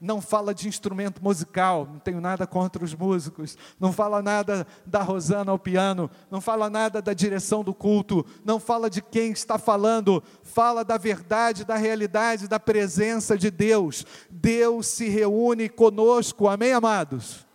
não 0.00 0.20
fala 0.20 0.54
de 0.54 0.66
instrumento 0.66 1.22
musical, 1.22 1.86
não 1.86 1.98
tenho 1.98 2.20
nada 2.22 2.46
contra 2.46 2.82
os 2.82 2.94
músicos, 2.94 3.58
não 3.78 3.92
fala 3.92 4.22
nada 4.22 4.66
da 4.86 5.02
Rosana 5.02 5.52
ao 5.52 5.58
piano, 5.58 6.10
não 6.30 6.40
fala 6.40 6.70
nada 6.70 7.02
da 7.02 7.12
direção 7.12 7.62
do 7.62 7.74
culto, 7.74 8.24
não 8.42 8.58
fala 8.58 8.88
de 8.88 9.02
quem 9.02 9.30
está 9.30 9.58
falando, 9.58 10.22
fala 10.42 10.82
da 10.82 10.96
verdade, 10.96 11.66
da 11.66 11.76
realidade, 11.76 12.48
da 12.48 12.58
presença 12.58 13.36
de 13.36 13.50
Deus. 13.50 14.06
Deus 14.30 14.86
se 14.86 15.06
reúne 15.06 15.68
conosco, 15.68 16.48
amém, 16.48 16.72
amados? 16.72 17.46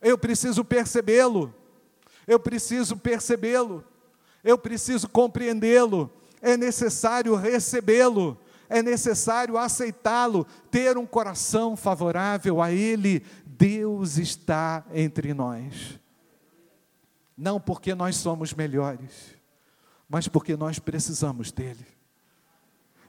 Eu 0.00 0.16
preciso 0.16 0.64
percebê-lo, 0.64 1.54
eu 2.26 2.40
preciso 2.40 2.96
percebê-lo, 2.96 3.84
eu 4.42 4.56
preciso 4.56 5.10
compreendê-lo, 5.10 6.10
é 6.40 6.56
necessário 6.56 7.34
recebê-lo 7.34 8.38
é 8.68 8.82
necessário 8.82 9.56
aceitá-lo, 9.56 10.46
ter 10.70 10.96
um 10.96 11.06
coração 11.06 11.76
favorável 11.76 12.60
a 12.62 12.72
Ele. 12.72 13.24
Deus 13.46 14.18
está 14.18 14.84
entre 14.92 15.32
nós. 15.34 16.00
Não 17.36 17.60
porque 17.60 17.94
nós 17.94 18.16
somos 18.16 18.54
melhores, 18.54 19.36
mas 20.08 20.28
porque 20.28 20.56
nós 20.56 20.78
precisamos 20.78 21.50
dEle. 21.50 21.86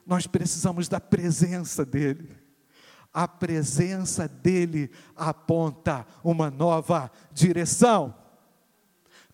Nós 0.06 0.28
precisamos 0.28 0.88
da 0.88 1.00
presença 1.00 1.86
dEle. 1.86 2.30
A 3.14 3.28
presença 3.28 4.28
dEle 4.28 4.92
aponta 5.16 6.06
uma 6.24 6.52
nova 6.52 7.10
direção. 7.32 8.14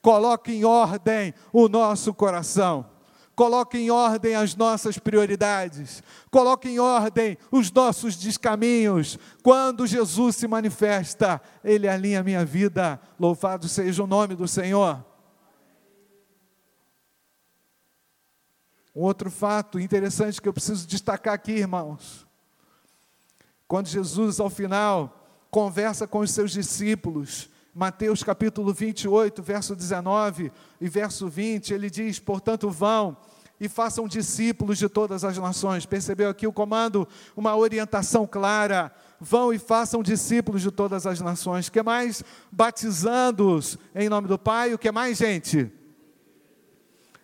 Coloque 0.01 0.51
em 0.51 0.65
ordem 0.65 1.33
o 1.51 1.67
nosso 1.67 2.13
coração 2.13 2.85
coloque 3.41 3.75
em 3.75 3.89
ordem 3.89 4.35
as 4.35 4.55
nossas 4.55 4.99
prioridades, 4.99 6.03
coloque 6.29 6.69
em 6.69 6.77
ordem 6.77 7.35
os 7.51 7.71
nossos 7.71 8.15
descaminhos. 8.15 9.17
Quando 9.41 9.87
Jesus 9.87 10.35
se 10.35 10.47
manifesta, 10.47 11.41
Ele 11.63 11.87
alinha 11.87 12.19
a 12.19 12.23
minha 12.23 12.45
vida. 12.45 13.01
Louvado 13.19 13.67
seja 13.67 14.03
o 14.03 14.05
nome 14.05 14.35
do 14.35 14.47
Senhor. 14.47 15.03
Um 18.95 19.01
outro 19.01 19.31
fato 19.31 19.79
interessante 19.79 20.39
que 20.39 20.47
eu 20.47 20.53
preciso 20.53 20.85
destacar 20.85 21.33
aqui, 21.33 21.53
irmãos. 21.53 22.27
Quando 23.67 23.87
Jesus, 23.87 24.39
ao 24.39 24.51
final, 24.51 25.19
conversa 25.49 26.05
com 26.05 26.19
os 26.19 26.29
seus 26.29 26.51
discípulos, 26.51 27.49
Mateus 27.73 28.21
capítulo 28.21 28.71
28, 28.71 29.41
verso 29.41 29.75
19 29.75 30.51
e 30.79 30.87
verso 30.87 31.27
20, 31.27 31.73
ele 31.73 31.89
diz: 31.89 32.19
Portanto, 32.19 32.69
vão 32.69 33.17
e 33.61 33.69
façam 33.69 34.07
discípulos 34.07 34.79
de 34.79 34.89
todas 34.89 35.23
as 35.23 35.37
nações. 35.37 35.85
Percebeu 35.85 36.31
aqui 36.31 36.47
o 36.47 36.51
comando? 36.51 37.07
Uma 37.37 37.55
orientação 37.55 38.25
clara. 38.25 38.91
vão 39.19 39.53
e 39.53 39.59
façam 39.59 40.01
discípulos 40.01 40.63
de 40.63 40.71
todas 40.71 41.05
as 41.05 41.21
nações. 41.21 41.67
O 41.67 41.71
que 41.71 41.83
mais? 41.83 42.23
Batizando-os 42.51 43.77
em 43.93 44.09
nome 44.09 44.27
do 44.27 44.39
Pai. 44.39 44.73
O 44.73 44.79
que 44.79 44.91
mais, 44.91 45.19
gente? 45.19 45.71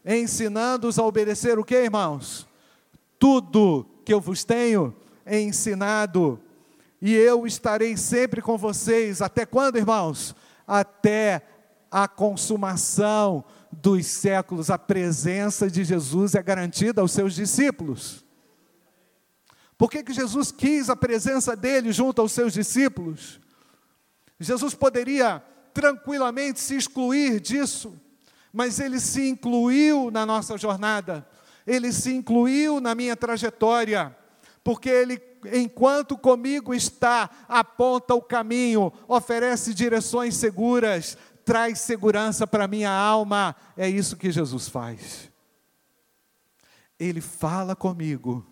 Ensinando-os 0.05 0.99
a 0.99 1.03
obedecer 1.03 1.57
o 1.57 1.63
que, 1.63 1.73
irmãos? 1.73 2.47
Tudo 3.17 3.83
que 4.05 4.13
eu 4.13 4.21
vos 4.21 4.43
tenho 4.43 4.95
ensinado. 5.25 6.39
E 7.01 7.15
eu 7.15 7.47
estarei 7.47 7.97
sempre 7.97 8.43
com 8.43 8.59
vocês. 8.59 9.23
Até 9.23 9.43
quando, 9.43 9.77
irmãos? 9.77 10.35
Até 10.67 11.41
a 11.89 12.07
consumação 12.07 13.43
dos 13.71 14.05
séculos. 14.05 14.69
A 14.69 14.77
presença 14.77 15.69
de 15.69 15.83
Jesus 15.83 16.35
é 16.35 16.43
garantida 16.43 17.01
aos 17.01 17.11
seus 17.11 17.33
discípulos. 17.33 18.25
Por 19.77 19.91
que, 19.91 20.03
que 20.03 20.13
Jesus 20.13 20.51
quis 20.51 20.89
a 20.89 20.95
presença 20.95 21.55
dele 21.55 21.91
junto 21.91 22.21
aos 22.21 22.31
seus 22.31 22.53
discípulos? 22.53 23.39
Jesus 24.39 24.73
poderia 24.73 25.43
tranquilamente 25.73 26.59
se 26.59 26.75
excluir 26.75 27.39
disso, 27.39 27.93
mas 28.51 28.79
ele 28.79 28.99
se 28.99 29.29
incluiu 29.29 30.09
na 30.09 30.25
nossa 30.25 30.57
jornada, 30.57 31.27
ele 31.65 31.91
se 31.91 32.11
incluiu 32.11 32.79
na 32.79 32.95
minha 32.95 33.15
trajetória, 33.15 34.15
porque 34.63 34.89
ele, 34.89 35.21
enquanto 35.53 36.17
comigo 36.17 36.73
está, 36.73 37.29
aponta 37.47 38.15
o 38.15 38.21
caminho, 38.21 38.91
oferece 39.07 39.73
direções 39.73 40.35
seguras, 40.35 41.15
traz 41.47 41.79
segurança 41.79 42.45
para 42.45 42.67
minha 42.67 42.91
alma. 42.91 43.55
É 43.77 43.89
isso 43.89 44.17
que 44.17 44.29
Jesus 44.29 44.67
faz. 44.67 45.31
Ele 46.99 47.21
fala 47.21 47.75
comigo 47.75 48.45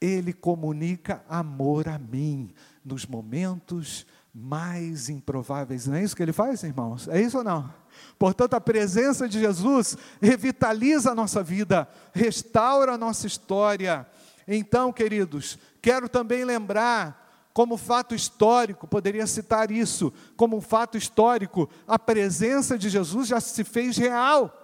ele 0.00 0.32
comunica 0.32 1.22
amor 1.28 1.86
a 1.86 1.98
mim 1.98 2.54
nos 2.84 3.04
momentos 3.04 4.06
mais 4.32 5.08
improváveis. 5.08 5.86
Não 5.86 5.96
é 5.96 6.02
isso 6.02 6.16
que 6.16 6.22
ele 6.22 6.32
faz, 6.32 6.62
irmãos? 6.62 7.06
É 7.08 7.20
isso 7.20 7.38
ou 7.38 7.44
não? 7.44 7.72
Portanto, 8.18 8.54
a 8.54 8.60
presença 8.60 9.28
de 9.28 9.38
Jesus 9.38 9.96
revitaliza 10.22 11.10
a 11.10 11.14
nossa 11.14 11.42
vida, 11.42 11.86
restaura 12.14 12.94
a 12.94 12.98
nossa 12.98 13.26
história. 13.26 14.06
Então, 14.48 14.92
queridos, 14.92 15.58
quero 15.82 16.08
também 16.08 16.44
lembrar, 16.44 17.19
como 17.52 17.76
fato 17.76 18.14
histórico, 18.14 18.86
poderia 18.86 19.26
citar 19.26 19.70
isso, 19.70 20.12
como 20.36 20.56
um 20.56 20.60
fato 20.60 20.96
histórico, 20.96 21.68
a 21.86 21.98
presença 21.98 22.78
de 22.78 22.88
Jesus 22.88 23.28
já 23.28 23.40
se 23.40 23.64
fez 23.64 23.96
real, 23.96 24.56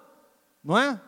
não 0.62 0.78
é? 0.78 1.00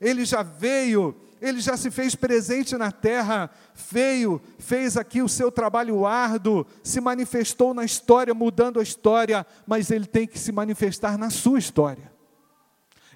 Ele 0.00 0.24
já 0.24 0.42
veio 0.42 1.14
ele 1.40 1.60
já 1.60 1.76
se 1.76 1.90
fez 1.90 2.14
presente 2.14 2.76
na 2.76 2.92
terra, 2.92 3.50
veio, 3.90 4.40
fez 4.58 4.96
aqui 4.96 5.22
o 5.22 5.28
seu 5.28 5.50
trabalho 5.50 6.04
árduo, 6.04 6.66
se 6.82 7.00
manifestou 7.00 7.72
na 7.72 7.84
história, 7.84 8.34
mudando 8.34 8.78
a 8.78 8.82
história, 8.82 9.46
mas 9.66 9.90
ele 9.90 10.06
tem 10.06 10.26
que 10.26 10.38
se 10.38 10.52
manifestar 10.52 11.16
na 11.16 11.30
sua 11.30 11.58
história. 11.58 12.12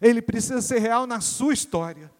Ele 0.01 0.23
precisa 0.23 0.63
ser 0.63 0.79
real 0.79 1.07
na 1.07 1.21
sua 1.21 1.53
história. 1.53 2.11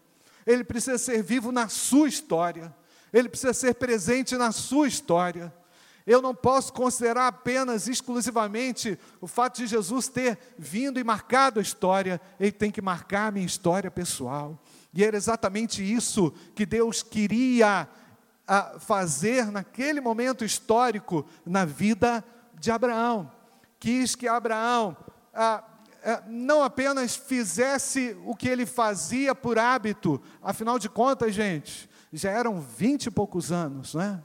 Ele 0.45 0.63
precisa 0.63 0.97
ser 0.99 1.23
vivo 1.23 1.51
na 1.51 1.67
sua 1.67 2.07
história. 2.07 2.73
Ele 3.11 3.27
precisa 3.27 3.53
ser 3.53 3.73
presente 3.73 4.37
na 4.37 4.51
sua 4.51 4.87
história. 4.87 5.51
Eu 6.05 6.21
não 6.21 6.35
posso 6.35 6.71
considerar 6.71 7.27
apenas, 7.27 7.87
exclusivamente, 7.87 8.97
o 9.19 9.25
fato 9.25 9.57
de 9.57 9.67
Jesus 9.67 10.07
ter 10.07 10.37
vindo 10.57 10.99
e 10.99 11.03
marcado 11.03 11.59
a 11.59 11.63
história, 11.63 12.21
ele 12.39 12.51
tem 12.51 12.69
que 12.69 12.81
marcar 12.81 13.27
a 13.27 13.31
minha 13.31 13.45
história 13.45 13.89
pessoal. 13.89 14.61
E 14.93 15.03
era 15.03 15.17
exatamente 15.17 15.81
isso 15.83 16.31
que 16.53 16.65
Deus 16.65 17.01
queria 17.01 17.89
ah, 18.47 18.75
fazer 18.79 19.51
naquele 19.51 19.99
momento 19.99 20.45
histórico 20.45 21.25
na 21.43 21.65
vida 21.65 22.23
de 22.59 22.69
Abraão. 22.69 23.31
Quis 23.79 24.13
que 24.15 24.27
Abraão 24.27 24.95
ah, 25.33 25.63
ah, 26.03 26.23
não 26.27 26.63
apenas 26.63 27.15
fizesse 27.15 28.15
o 28.25 28.35
que 28.35 28.47
ele 28.47 28.67
fazia 28.67 29.33
por 29.33 29.57
hábito, 29.57 30.21
afinal 30.39 30.77
de 30.77 30.87
contas, 30.87 31.33
gente, 31.33 31.89
já 32.13 32.29
eram 32.29 32.61
vinte 32.61 33.07
e 33.07 33.11
poucos 33.11 33.51
anos, 33.51 33.95
né? 33.95 34.23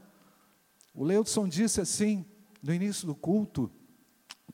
O 0.93 1.03
Leudson 1.03 1.47
disse 1.47 1.81
assim, 1.81 2.25
no 2.61 2.73
início 2.73 3.07
do 3.07 3.15
culto, 3.15 3.71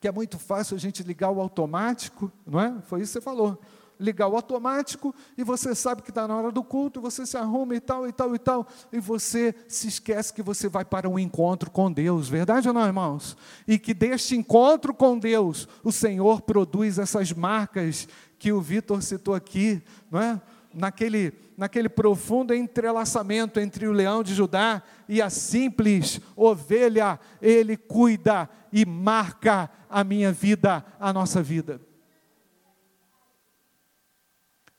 que 0.00 0.08
é 0.08 0.12
muito 0.12 0.38
fácil 0.38 0.76
a 0.76 0.78
gente 0.78 1.02
ligar 1.02 1.30
o 1.30 1.40
automático, 1.40 2.30
não 2.46 2.60
é? 2.60 2.80
Foi 2.82 3.00
isso 3.00 3.12
que 3.12 3.18
você 3.18 3.24
falou 3.24 3.60
ligar 3.98 4.28
o 4.28 4.36
automático 4.36 5.14
e 5.36 5.42
você 5.42 5.74
sabe 5.74 6.02
que 6.02 6.10
está 6.10 6.28
na 6.28 6.36
hora 6.36 6.52
do 6.52 6.62
culto, 6.62 7.00
você 7.00 7.26
se 7.26 7.36
arruma 7.36 7.74
e 7.74 7.80
tal, 7.80 8.06
e 8.06 8.12
tal, 8.12 8.34
e 8.34 8.38
tal, 8.38 8.66
e 8.92 9.00
você 9.00 9.54
se 9.66 9.88
esquece 9.88 10.32
que 10.32 10.42
você 10.42 10.68
vai 10.68 10.84
para 10.84 11.08
um 11.08 11.18
encontro 11.18 11.70
com 11.70 11.90
Deus, 11.90 12.28
verdade 12.28 12.68
ou 12.68 12.74
não, 12.74 12.86
irmãos? 12.86 13.36
E 13.66 13.78
que 13.78 13.92
deste 13.92 14.36
encontro 14.36 14.94
com 14.94 15.18
Deus, 15.18 15.68
o 15.82 15.90
Senhor 15.90 16.42
produz 16.42 16.98
essas 16.98 17.32
marcas 17.32 18.08
que 18.38 18.52
o 18.52 18.60
Vitor 18.60 19.02
citou 19.02 19.34
aqui, 19.34 19.82
não 20.10 20.20
é? 20.20 20.40
Naquele, 20.72 21.32
naquele 21.56 21.88
profundo 21.88 22.54
entrelaçamento 22.54 23.58
entre 23.58 23.86
o 23.86 23.92
leão 23.92 24.22
de 24.22 24.34
Judá 24.34 24.82
e 25.08 25.22
a 25.22 25.30
simples 25.30 26.20
ovelha, 26.36 27.18
ele 27.40 27.76
cuida 27.76 28.48
e 28.72 28.84
marca 28.84 29.70
a 29.88 30.04
minha 30.04 30.30
vida, 30.30 30.84
a 31.00 31.12
nossa 31.12 31.42
vida. 31.42 31.80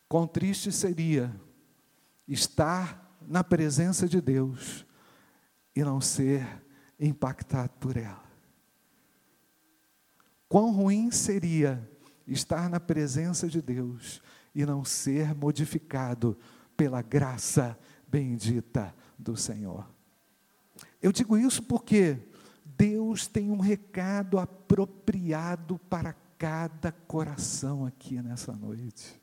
Quão 0.07 0.27
triste 0.27 0.71
seria 0.71 1.33
estar 2.27 3.17
na 3.27 3.43
presença 3.43 4.07
de 4.07 4.21
Deus 4.21 4.85
e 5.75 5.83
não 5.83 6.01
ser 6.01 6.45
impactado 6.99 7.71
por 7.79 7.95
ela. 7.95 8.23
Quão 10.47 10.71
ruim 10.71 11.11
seria 11.11 11.87
estar 12.25 12.69
na 12.69 12.79
presença 12.79 13.47
de 13.47 13.61
Deus 13.61 14.21
e 14.59 14.65
não 14.65 14.83
ser 14.83 15.33
modificado 15.33 16.37
pela 16.75 17.01
graça 17.01 17.79
bendita 18.05 18.93
do 19.17 19.37
Senhor. 19.37 19.87
Eu 21.01 21.13
digo 21.13 21.37
isso 21.37 21.63
porque 21.63 22.17
Deus 22.65 23.25
tem 23.25 23.49
um 23.51 23.59
recado 23.59 24.37
apropriado 24.37 25.79
para 25.89 26.13
cada 26.37 26.91
coração 26.91 27.85
aqui 27.85 28.21
nessa 28.21 28.51
noite. 28.51 29.17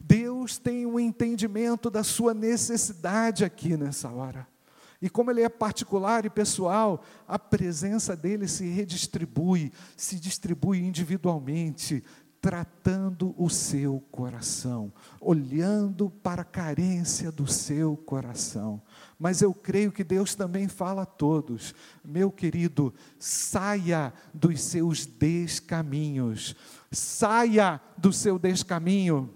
Deus 0.00 0.56
tem 0.56 0.86
um 0.86 0.98
entendimento 0.98 1.90
da 1.90 2.02
sua 2.02 2.32
necessidade 2.32 3.44
aqui 3.44 3.76
nessa 3.76 4.10
hora. 4.10 4.48
E 5.00 5.10
como 5.10 5.30
ele 5.30 5.42
é 5.42 5.48
particular 5.50 6.24
e 6.24 6.30
pessoal, 6.30 7.04
a 7.28 7.38
presença 7.38 8.16
dele 8.16 8.48
se 8.48 8.66
redistribui, 8.66 9.70
se 9.94 10.18
distribui 10.18 10.78
individualmente, 10.78 12.02
tratando 12.44 13.34
o 13.38 13.48
seu 13.48 14.04
coração, 14.12 14.92
olhando 15.18 16.10
para 16.10 16.42
a 16.42 16.44
carência 16.44 17.32
do 17.32 17.46
seu 17.46 17.96
coração. 17.96 18.82
Mas 19.18 19.40
eu 19.40 19.54
creio 19.54 19.90
que 19.90 20.04
Deus 20.04 20.34
também 20.34 20.68
fala 20.68 21.04
a 21.04 21.06
todos, 21.06 21.74
meu 22.04 22.30
querido, 22.30 22.92
saia 23.18 24.12
dos 24.34 24.60
seus 24.60 25.06
descaminhos, 25.06 26.54
saia 26.92 27.80
do 27.96 28.12
seu 28.12 28.38
descaminho 28.38 29.32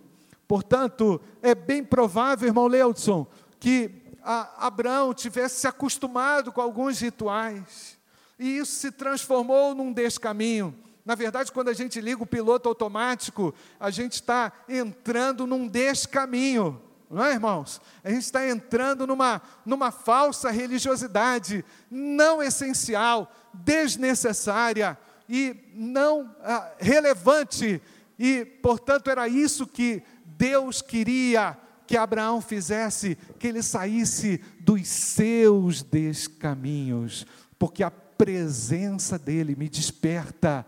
Portanto, 0.48 1.20
é 1.42 1.54
bem 1.54 1.84
provável, 1.84 2.48
irmão 2.48 2.66
Leudson, 2.66 3.26
que 3.60 3.90
Abraão 4.22 5.12
tivesse 5.12 5.60
se 5.60 5.66
acostumado 5.66 6.50
com 6.50 6.62
alguns 6.62 7.00
rituais, 7.00 7.98
e 8.38 8.56
isso 8.56 8.72
se 8.72 8.90
transformou 8.90 9.74
num 9.74 9.92
descaminho. 9.92 10.74
Na 11.08 11.14
verdade, 11.14 11.50
quando 11.50 11.68
a 11.68 11.72
gente 11.72 12.02
liga 12.02 12.22
o 12.22 12.26
piloto 12.26 12.68
automático, 12.68 13.54
a 13.80 13.90
gente 13.90 14.12
está 14.12 14.52
entrando 14.68 15.46
num 15.46 15.66
descaminho, 15.66 16.78
não 17.10 17.24
é, 17.24 17.32
irmãos? 17.32 17.80
A 18.04 18.10
gente 18.10 18.24
está 18.24 18.46
entrando 18.46 19.06
numa, 19.06 19.40
numa 19.64 19.90
falsa 19.90 20.50
religiosidade 20.50 21.64
não 21.90 22.42
essencial, 22.42 23.32
desnecessária 23.54 24.98
e 25.26 25.56
não 25.72 26.30
ah, 26.42 26.72
relevante. 26.78 27.80
E, 28.18 28.44
portanto, 28.44 29.08
era 29.08 29.26
isso 29.26 29.66
que 29.66 30.02
Deus 30.26 30.82
queria 30.82 31.56
que 31.86 31.96
Abraão 31.96 32.42
fizesse, 32.42 33.16
que 33.38 33.46
ele 33.46 33.62
saísse 33.62 34.44
dos 34.60 34.86
seus 34.86 35.82
descaminhos, 35.82 37.26
porque 37.58 37.82
a 37.82 37.90
presença 37.90 39.18
dele 39.18 39.56
me 39.56 39.70
desperta 39.70 40.66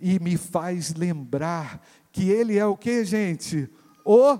e 0.00 0.18
me 0.18 0.36
faz 0.36 0.94
lembrar 0.94 1.80
que 2.12 2.30
ele 2.30 2.58
é 2.58 2.66
o 2.66 2.76
que, 2.76 3.04
gente? 3.04 3.68
O 4.04 4.38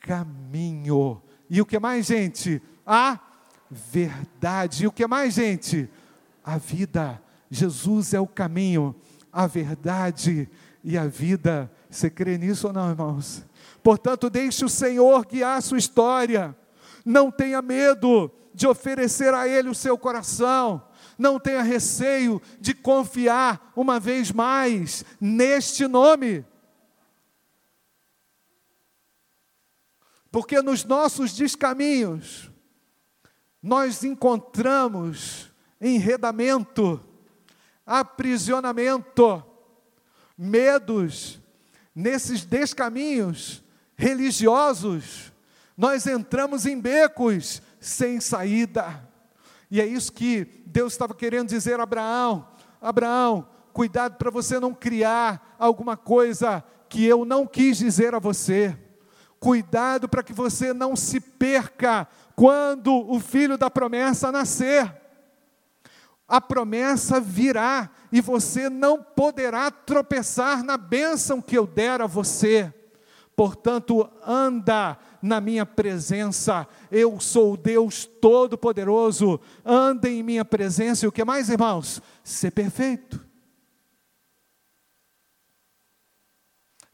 caminho. 0.00 1.22
E 1.48 1.60
o 1.60 1.66
que 1.66 1.78
mais, 1.78 2.06
gente? 2.06 2.62
A 2.86 3.18
verdade. 3.70 4.84
E 4.84 4.86
o 4.86 4.92
que 4.92 5.06
mais, 5.06 5.34
gente? 5.34 5.88
A 6.44 6.58
vida. 6.58 7.22
Jesus 7.50 8.12
é 8.14 8.20
o 8.20 8.26
caminho, 8.26 8.94
a 9.32 9.46
verdade 9.46 10.48
e 10.82 10.96
a 10.96 11.06
vida. 11.06 11.70
Você 11.88 12.10
crê 12.10 12.36
nisso 12.38 12.68
ou 12.68 12.72
não, 12.72 12.90
irmãos? 12.90 13.44
Portanto, 13.82 14.28
deixe 14.28 14.64
o 14.64 14.68
Senhor 14.68 15.24
guiar 15.26 15.58
a 15.58 15.60
sua 15.60 15.78
história. 15.78 16.56
Não 17.04 17.30
tenha 17.30 17.62
medo 17.62 18.30
de 18.52 18.66
oferecer 18.66 19.32
a 19.32 19.46
Ele 19.46 19.68
o 19.68 19.74
seu 19.74 19.96
coração. 19.96 20.82
Não 21.18 21.38
tenha 21.38 21.62
receio 21.62 22.40
de 22.60 22.74
confiar 22.74 23.72
uma 23.74 23.98
vez 23.98 24.30
mais 24.30 25.04
neste 25.20 25.86
nome. 25.86 26.44
Porque 30.30 30.60
nos 30.60 30.84
nossos 30.84 31.34
descaminhos, 31.34 32.50
nós 33.62 34.04
encontramos 34.04 35.50
enredamento, 35.80 37.00
aprisionamento, 37.86 39.42
medos. 40.36 41.40
Nesses 41.94 42.44
descaminhos 42.44 43.64
religiosos, 43.96 45.32
nós 45.74 46.06
entramos 46.06 46.66
em 46.66 46.78
becos 46.78 47.62
sem 47.80 48.20
saída. 48.20 49.05
E 49.70 49.80
é 49.80 49.86
isso 49.86 50.12
que 50.12 50.62
Deus 50.66 50.92
estava 50.92 51.14
querendo 51.14 51.48
dizer 51.48 51.80
a 51.80 51.82
Abraão: 51.82 52.48
Abraão, 52.80 53.48
cuidado 53.72 54.16
para 54.16 54.30
você 54.30 54.60
não 54.60 54.72
criar 54.72 55.56
alguma 55.58 55.96
coisa 55.96 56.64
que 56.88 57.04
eu 57.04 57.24
não 57.24 57.46
quis 57.46 57.76
dizer 57.76 58.14
a 58.14 58.18
você. 58.18 58.76
Cuidado 59.38 60.08
para 60.08 60.22
que 60.22 60.32
você 60.32 60.72
não 60.72 60.96
se 60.96 61.20
perca 61.20 62.08
quando 62.34 62.92
o 63.10 63.20
filho 63.20 63.58
da 63.58 63.70
promessa 63.70 64.32
nascer. 64.32 64.94
A 66.28 66.40
promessa 66.40 67.20
virá 67.20 67.90
e 68.10 68.20
você 68.20 68.68
não 68.68 69.00
poderá 69.02 69.70
tropeçar 69.70 70.64
na 70.64 70.76
bênção 70.76 71.40
que 71.40 71.56
eu 71.56 71.66
der 71.66 72.00
a 72.00 72.06
você. 72.06 72.72
Portanto, 73.36 74.08
anda 74.26 74.98
na 75.26 75.40
minha 75.40 75.66
presença. 75.66 76.66
Eu 76.90 77.18
sou 77.20 77.54
o 77.54 77.56
Deus 77.56 78.04
Todo-Poderoso. 78.06 79.40
Anda 79.64 80.08
em 80.08 80.22
minha 80.22 80.44
presença. 80.44 81.04
E 81.04 81.08
o 81.08 81.12
que 81.12 81.24
mais, 81.24 81.50
irmãos? 81.50 82.00
Ser 82.22 82.52
perfeito. 82.52 83.24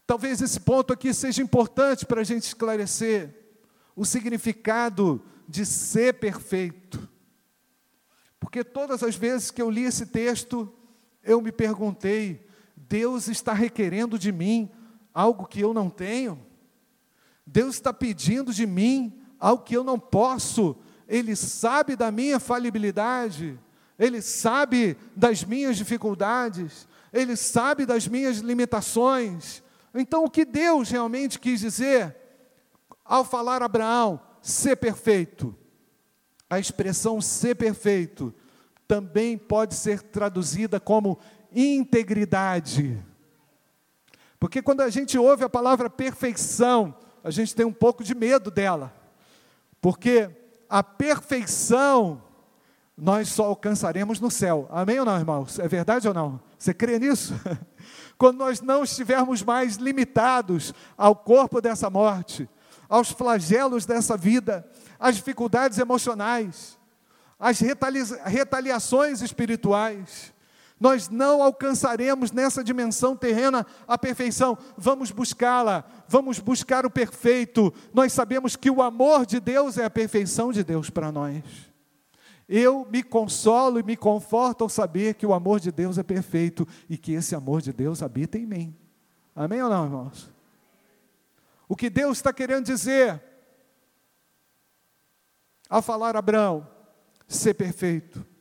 Talvez 0.06 0.42
esse 0.42 0.60
ponto 0.60 0.92
aqui 0.92 1.14
seja 1.14 1.42
importante 1.42 2.04
para 2.04 2.22
a 2.22 2.24
gente 2.24 2.42
esclarecer 2.42 3.34
o 3.94 4.04
significado 4.04 5.22
de 5.46 5.64
ser 5.64 6.14
perfeito. 6.14 7.08
Porque 8.40 8.64
todas 8.64 9.02
as 9.02 9.14
vezes 9.14 9.50
que 9.50 9.62
eu 9.62 9.70
li 9.70 9.84
esse 9.84 10.06
texto, 10.06 10.72
eu 11.22 11.40
me 11.40 11.52
perguntei: 11.52 12.46
Deus 12.76 13.28
está 13.28 13.52
requerendo 13.52 14.18
de 14.18 14.32
mim 14.32 14.70
algo 15.14 15.46
que 15.46 15.60
eu 15.60 15.72
não 15.72 15.88
tenho? 15.88 16.51
Deus 17.46 17.74
está 17.74 17.92
pedindo 17.92 18.52
de 18.52 18.66
mim 18.66 19.20
algo 19.38 19.64
que 19.64 19.76
eu 19.76 19.84
não 19.84 19.98
posso? 19.98 20.76
Ele 21.08 21.36
sabe 21.36 21.96
da 21.96 22.10
minha 22.10 22.38
falibilidade, 22.38 23.58
Ele 23.98 24.22
sabe 24.22 24.96
das 25.14 25.44
minhas 25.44 25.76
dificuldades, 25.76 26.88
Ele 27.12 27.36
sabe 27.36 27.84
das 27.84 28.08
minhas 28.08 28.38
limitações, 28.38 29.62
então, 29.94 30.24
o 30.24 30.30
que 30.30 30.44
Deus 30.44 30.88
realmente 30.90 31.38
quis 31.38 31.60
dizer 31.60 32.16
ao 33.04 33.24
falar 33.24 33.62
a 33.62 33.66
Abraão, 33.66 34.20
ser 34.40 34.76
perfeito? 34.76 35.54
A 36.48 36.58
expressão 36.58 37.20
ser 37.20 37.54
perfeito 37.56 38.34
também 38.88 39.36
pode 39.36 39.74
ser 39.74 40.02
traduzida 40.02 40.80
como 40.80 41.18
integridade. 41.52 43.02
Porque 44.38 44.62
quando 44.62 44.80
a 44.80 44.90
gente 44.90 45.18
ouve 45.18 45.44
a 45.44 45.48
palavra 45.48 45.88
perfeição, 45.90 46.94
a 47.22 47.30
gente 47.30 47.54
tem 47.54 47.64
um 47.64 47.72
pouco 47.72 48.02
de 48.02 48.14
medo 48.14 48.50
dela. 48.50 48.92
Porque 49.80 50.30
a 50.68 50.82
perfeição 50.82 52.22
nós 52.96 53.28
só 53.28 53.44
alcançaremos 53.44 54.20
no 54.20 54.30
céu. 54.30 54.68
Amém 54.70 54.98
ou 54.98 55.04
não, 55.04 55.18
irmãos? 55.18 55.58
É 55.58 55.66
verdade 55.66 56.06
ou 56.06 56.14
não? 56.14 56.40
Você 56.58 56.72
crê 56.72 56.98
nisso? 56.98 57.34
quando 58.22 58.38
nós 58.38 58.60
não 58.60 58.84
estivermos 58.84 59.42
mais 59.42 59.76
limitados 59.78 60.72
ao 60.96 61.16
corpo 61.16 61.60
dessa 61.60 61.90
morte, 61.90 62.48
aos 62.88 63.10
flagelos 63.10 63.84
dessa 63.84 64.16
vida, 64.16 64.64
às 64.96 65.16
dificuldades 65.16 65.78
emocionais, 65.78 66.78
às 67.36 67.58
retaliações 68.24 69.22
espirituais, 69.22 70.32
nós 70.82 71.08
não 71.08 71.40
alcançaremos 71.40 72.32
nessa 72.32 72.64
dimensão 72.64 73.14
terrena 73.16 73.64
a 73.86 73.96
perfeição. 73.96 74.58
Vamos 74.76 75.12
buscá-la, 75.12 75.84
vamos 76.08 76.40
buscar 76.40 76.84
o 76.84 76.90
perfeito. 76.90 77.72
Nós 77.94 78.12
sabemos 78.12 78.56
que 78.56 78.68
o 78.68 78.82
amor 78.82 79.24
de 79.24 79.38
Deus 79.38 79.78
é 79.78 79.84
a 79.84 79.90
perfeição 79.90 80.50
de 80.50 80.64
Deus 80.64 80.90
para 80.90 81.12
nós. 81.12 81.44
Eu 82.48 82.84
me 82.90 83.00
consolo 83.00 83.78
e 83.78 83.84
me 83.84 83.96
conforto 83.96 84.64
ao 84.64 84.68
saber 84.68 85.14
que 85.14 85.24
o 85.24 85.32
amor 85.32 85.60
de 85.60 85.70
Deus 85.70 85.98
é 85.98 86.02
perfeito 86.02 86.66
e 86.90 86.98
que 86.98 87.12
esse 87.12 87.36
amor 87.36 87.62
de 87.62 87.72
Deus 87.72 88.02
habita 88.02 88.36
em 88.36 88.44
mim. 88.44 88.76
Amém 89.36 89.62
ou 89.62 89.70
não, 89.70 89.84
irmãos? 89.84 90.32
O 91.68 91.76
que 91.76 91.88
Deus 91.88 92.18
está 92.18 92.32
querendo 92.32 92.66
dizer 92.66 93.22
ao 95.70 95.80
falar 95.80 96.16
a 96.16 96.18
Abraão, 96.18 96.66
ser 97.28 97.54
perfeito. 97.54 98.31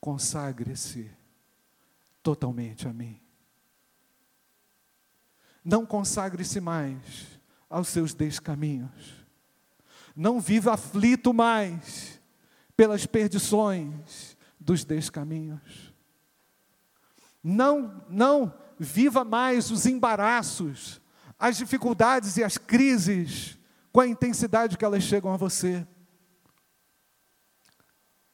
Consagre-se 0.00 1.10
totalmente 2.22 2.88
a 2.88 2.92
mim. 2.92 3.20
Não 5.64 5.84
consagre-se 5.84 6.60
mais 6.60 7.40
aos 7.68 7.88
seus 7.88 8.14
descaminhos 8.14 9.20
não 10.14 10.40
viva 10.40 10.74
aflito 10.74 11.32
mais 11.32 12.20
pelas 12.76 13.06
perdições 13.06 14.36
dos 14.58 14.84
descaminhos. 14.84 15.94
Não, 17.42 18.04
não 18.08 18.52
viva 18.78 19.24
mais 19.24 19.70
os 19.70 19.86
embaraços, 19.86 21.00
as 21.38 21.56
dificuldades 21.56 22.36
e 22.36 22.44
as 22.44 22.58
crises 22.58 23.58
com 23.92 24.00
a 24.00 24.06
intensidade 24.06 24.76
que 24.76 24.84
elas 24.84 25.02
chegam 25.02 25.32
a 25.32 25.36
você. 25.36 25.86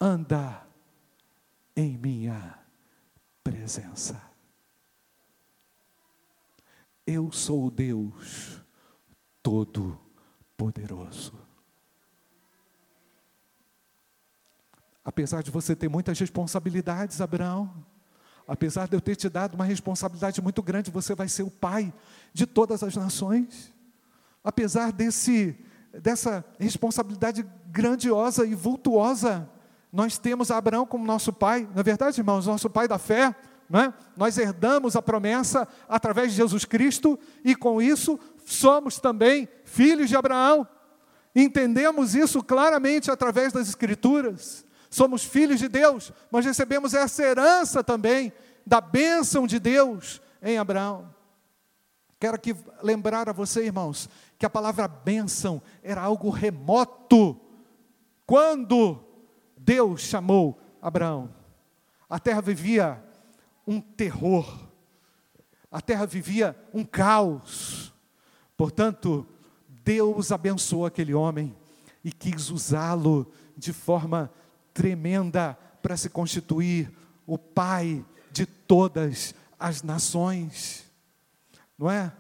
Anda 0.01 0.66
em 1.77 1.99
minha 1.99 2.59
presença. 3.45 4.21
Eu 7.07 7.31
sou 7.31 7.71
Deus 7.71 8.63
Todo-Poderoso. 9.43 11.35
Apesar 15.05 15.43
de 15.43 15.53
você 15.53 15.77
ter 15.77 15.89
muitas 15.89 16.19
responsabilidades, 16.19 17.21
Abraão, 17.21 17.87
apesar 18.49 18.89
de 18.89 18.97
eu 18.97 19.01
ter 19.01 19.15
te 19.15 19.29
dado 19.29 19.55
uma 19.55 19.65
responsabilidade 19.65 20.43
muito 20.43 20.63
grande, 20.63 20.91
você 20.91 21.15
vai 21.15 21.29
ser 21.29 21.45
o 21.45 21.51
pai 21.51 21.95
de 22.33 22.45
todas 22.45 22.83
as 22.83 22.97
nações. 22.97 23.73
Apesar 24.43 24.91
desse, 24.91 25.57
dessa 25.93 26.45
responsabilidade 26.59 27.47
grandiosa 27.67 28.45
e 28.45 28.55
vultuosa, 28.55 29.49
nós 29.97 30.19
temos 30.19 30.51
Abraão 30.51 30.85
como 30.85 31.07
nosso 31.07 31.33
pai, 31.33 31.67
na 31.75 31.81
é 31.81 31.83
verdade, 31.83 32.21
irmãos, 32.21 32.47
nosso 32.47 32.69
pai 32.69 32.87
da 32.87 32.99
fé, 32.99 33.35
não 33.67 33.81
é? 33.81 33.95
nós 34.15 34.37
herdamos 34.37 34.95
a 34.95 35.01
promessa 35.01 35.67
através 35.89 36.33
de 36.33 36.37
Jesus 36.37 36.67
Cristo 36.67 37.19
e 37.43 37.57
com 37.57 37.81
isso 37.81 38.21
somos 38.45 39.01
também 39.01 39.49
filhos 39.65 40.11
de 40.11 40.15
Abraão. 40.15 40.69
Entendemos 41.35 42.15
isso 42.15 42.45
claramente 42.45 43.11
através 43.11 43.55
das 43.55 43.71
Escrituras 43.71 44.67
somos 44.91 45.25
filhos 45.25 45.59
de 45.59 45.67
Deus, 45.67 46.13
mas 46.31 46.45
recebemos 46.45 46.93
essa 46.93 47.23
herança 47.23 47.83
também 47.83 48.35
da 48.67 48.83
bênção 48.83 49.47
de 49.47 49.59
Deus 49.59 50.21
em 50.43 50.59
Abraão. 50.59 51.09
Quero 52.21 52.35
aqui 52.37 52.55
lembrar 52.83 53.31
a 53.31 53.33
você, 53.33 53.65
irmãos, 53.65 54.11
que 54.39 54.45
a 54.45 54.51
palavra 54.51 54.87
bênção 54.87 55.63
era 55.83 56.03
algo 56.03 56.29
remoto 56.29 57.41
quando 58.27 59.06
Deus 59.67 60.03
chamou 60.03 60.57
Abraão. 60.81 61.29
A 62.09 62.21
terra 62.21 62.41
vivia 62.41 63.03
um 63.67 63.81
terror, 63.81 64.61
a 65.69 65.81
terra 65.81 66.07
vivia 66.07 66.57
um 66.73 66.85
caos. 66.85 67.93
Portanto, 68.57 69.27
Deus 69.69 70.31
abençoou 70.31 70.87
aquele 70.87 71.13
homem 71.13 71.53
e 72.05 72.13
quis 72.13 72.49
usá-lo 72.49 73.29
de 73.57 73.73
forma 73.73 74.31
tremenda 74.73 75.59
para 75.83 75.97
se 75.97 76.09
constituir 76.09 76.93
o 77.27 77.37
pai 77.37 78.05
de 78.31 78.47
todas 78.47 79.35
as 79.59 79.83
nações. 79.83 80.85
Não 81.77 81.91
é? 81.91 82.13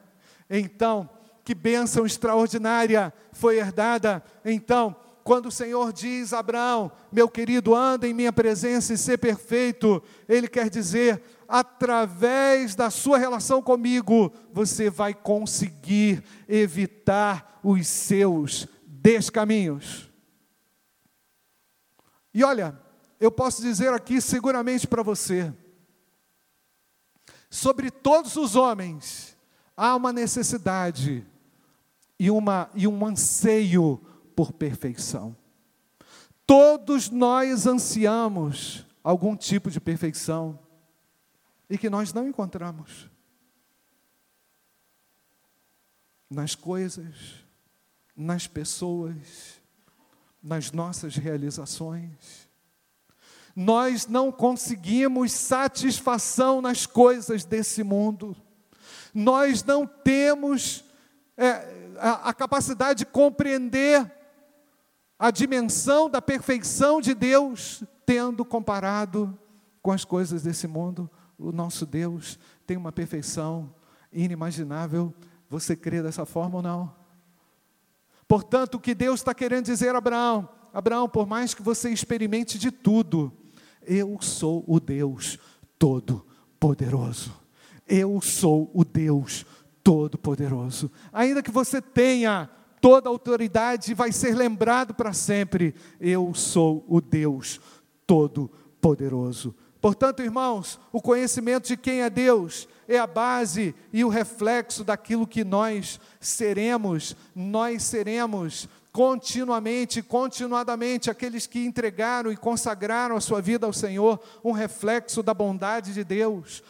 Então, 0.50 1.09
que 1.44 1.54
bênção 1.54 2.04
extraordinária 2.04 3.14
foi 3.30 3.59
herdada. 3.59 4.20
Então, 4.44 4.96
quando 5.26 5.46
o 5.46 5.50
Senhor 5.50 5.92
diz 5.92 6.32
a 6.32 6.38
Abraão, 6.38 6.88
meu 7.10 7.28
querido, 7.28 7.74
anda 7.74 8.06
em 8.06 8.14
minha 8.14 8.32
presença 8.32 8.94
e 8.94 8.96
ser 8.96 9.18
perfeito, 9.18 10.00
Ele 10.28 10.46
quer 10.46 10.70
dizer, 10.70 11.20
através 11.48 12.76
da 12.76 12.90
sua 12.90 13.18
relação 13.18 13.60
comigo, 13.60 14.32
você 14.52 14.88
vai 14.88 15.12
conseguir 15.12 16.22
evitar 16.48 17.58
os 17.60 17.88
seus 17.88 18.68
descaminhos. 18.86 20.08
E 22.32 22.44
olha, 22.44 22.80
eu 23.18 23.32
posso 23.32 23.60
dizer 23.60 23.92
aqui 23.92 24.20
seguramente 24.20 24.86
para 24.86 25.02
você, 25.02 25.52
sobre 27.50 27.90
todos 27.90 28.36
os 28.36 28.54
homens, 28.54 29.36
há 29.76 29.96
uma 29.96 30.12
necessidade 30.12 31.26
e, 32.16 32.30
uma, 32.30 32.70
e 32.76 32.86
um 32.86 33.04
anseio 33.04 34.06
por 34.37 34.53
perfeição. 34.53 35.35
Todos 36.46 37.11
nós 37.11 37.66
ansiamos 37.66 38.87
algum 39.03 39.35
tipo 39.35 39.70
de 39.70 39.81
perfeição 39.81 40.59
e 41.68 41.77
que 41.79 41.90
nós 41.90 42.12
não 42.12 42.29
encontramos 42.29 43.11
nas 46.31 46.55
coisas, 46.55 47.44
nas 48.14 48.46
pessoas, 48.46 49.61
nas 50.42 50.70
nossas 50.70 51.16
realizações. 51.16 52.46
Nós 53.55 54.07
não 54.07 54.31
conseguimos 54.31 55.33
satisfação 55.33 56.61
nas 56.61 56.85
coisas 56.85 57.44
desse 57.44 57.83
mundo. 57.83 58.37
Nós 59.14 59.64
não 59.64 59.87
temos 59.87 60.85
é, 61.37 61.96
a, 61.99 62.29
a 62.29 62.35
capacidade 62.35 62.99
de 63.01 63.07
compreender 63.07 64.15
a 65.18 65.31
dimensão 65.31 66.11
da 66.11 66.20
perfeição 66.20 67.00
de 67.00 67.14
Deus, 67.14 67.83
tendo 68.05 68.44
comparado 68.44 69.37
com 69.83 69.90
as 69.90 70.05
coisas 70.05 70.42
desse 70.42 70.66
mundo. 70.66 71.11
O 71.38 71.52
nosso 71.52 71.87
Deus 71.87 72.38
tem 72.66 72.76
uma 72.76 72.92
perfeição 72.92 73.74
inimaginável. 74.12 75.14
Você 75.48 75.76
crê 75.76 76.02
dessa 76.02 76.26
forma 76.26 76.57
ou 76.57 76.62
não? 76.62 76.94
Portanto, 78.29 78.74
o 78.74 78.81
que 78.81 78.94
Deus 78.94 79.20
está 79.20 79.33
querendo 79.33 79.66
dizer 79.66 79.94
a 79.94 79.98
Abraão: 79.98 80.48
Abraão, 80.72 81.09
por 81.09 81.26
mais 81.26 81.55
que 81.55 81.62
você 81.62 81.90
experimente 81.90 82.59
de 82.59 82.70
tudo, 82.70 83.33
eu 83.83 84.18
sou 84.20 84.64
o 84.66 84.81
Deus 84.81 85.38
Todo-Poderoso. 85.79 87.33
Eu 87.87 88.20
sou 88.20 88.70
o 88.74 88.85
Deus 88.85 89.46
Todo-Poderoso. 89.83 90.90
Ainda 91.12 91.42
que 91.42 91.50
você 91.50 91.81
tenha 91.81 92.50
toda 92.87 93.09
autoridade 93.09 93.94
vai 93.94 94.12
ser 94.12 94.37
lembrado 94.37 94.94
para 94.94 95.12
sempre: 95.12 95.75
eu 96.01 96.33
sou 96.35 96.85
o 96.87 97.01
Deus 97.01 97.61
Todo-Poderoso. 98.07 99.53
Portanto, 99.81 100.22
irmãos, 100.22 100.79
o 100.92 101.03
conhecimento 101.03 101.66
de 101.66 101.77
quem 101.77 102.03
é 102.03 102.09
Deus 102.09 102.68
é 102.87 102.96
a 102.96 103.07
base 103.07 103.75
e 103.92 104.05
o 104.05 104.09
reflexo 104.09 104.85
daquilo 104.85 105.27
que 105.27 105.42
nós 105.42 105.99
seremos. 106.20 107.16
Nós 107.35 107.83
seremos 107.83 108.68
continuamente, 108.92 110.01
continuadamente, 110.01 111.11
aqueles 111.11 111.44
que 111.44 111.64
entregaram 111.64 112.31
e 112.31 112.37
consagraram 112.37 113.16
a 113.16 113.20
sua 113.20 113.42
vida 113.42 113.66
ao 113.66 113.72
Senhor, 113.72 114.20
um 114.44 114.53
reflexo 114.53 115.25
da 115.25 115.35
bondade 115.35 115.92
de 115.92 116.05
Deus, 116.05 116.62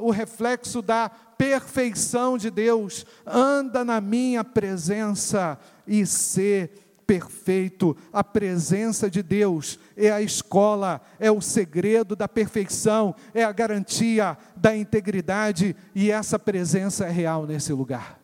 o 0.00 0.10
reflexo 0.10 0.80
da 0.80 1.10
perfeição 1.38 2.36
de 2.36 2.50
Deus. 2.50 3.06
Anda 3.24 3.84
na 3.84 4.00
minha 4.00 4.42
presença 4.42 5.56
e 5.86 6.04
ser 6.04 6.88
perfeito. 7.06 7.96
A 8.12 8.22
presença 8.22 9.08
de 9.08 9.22
Deus 9.22 9.78
é 9.96 10.10
a 10.10 10.20
escola, 10.20 11.00
é 11.18 11.30
o 11.30 11.40
segredo 11.40 12.14
da 12.14 12.28
perfeição, 12.28 13.14
é 13.32 13.44
a 13.44 13.52
garantia 13.52 14.36
da 14.54 14.76
integridade 14.76 15.74
e 15.94 16.10
essa 16.10 16.38
presença 16.38 17.06
é 17.06 17.10
real 17.10 17.46
nesse 17.46 17.72
lugar. 17.72 18.20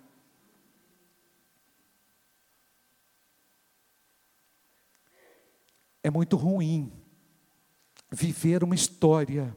É 6.02 6.10
muito 6.10 6.36
ruim 6.36 6.92
viver 8.10 8.62
uma 8.62 8.74
história 8.74 9.56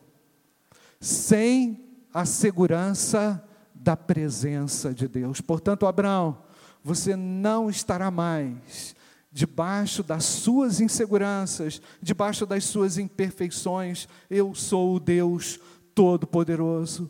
sem 1.02 1.86
a 2.14 2.26
segurança 2.26 3.47
da 3.88 3.96
presença 3.96 4.94
de 4.94 5.08
Deus. 5.08 5.40
Portanto, 5.40 5.86
Abraão, 5.86 6.38
você 6.84 7.16
não 7.16 7.70
estará 7.70 8.12
mais 8.12 8.94
debaixo 9.32 10.04
das 10.04 10.26
suas 10.26 10.82
inseguranças, 10.82 11.82
debaixo 12.02 12.46
das 12.46 12.66
suas 12.66 12.98
imperfeições. 12.98 14.06
Eu 14.30 14.54
sou 14.54 14.96
o 14.96 15.00
Deus 15.00 15.58
Todo-Poderoso. 15.96 17.10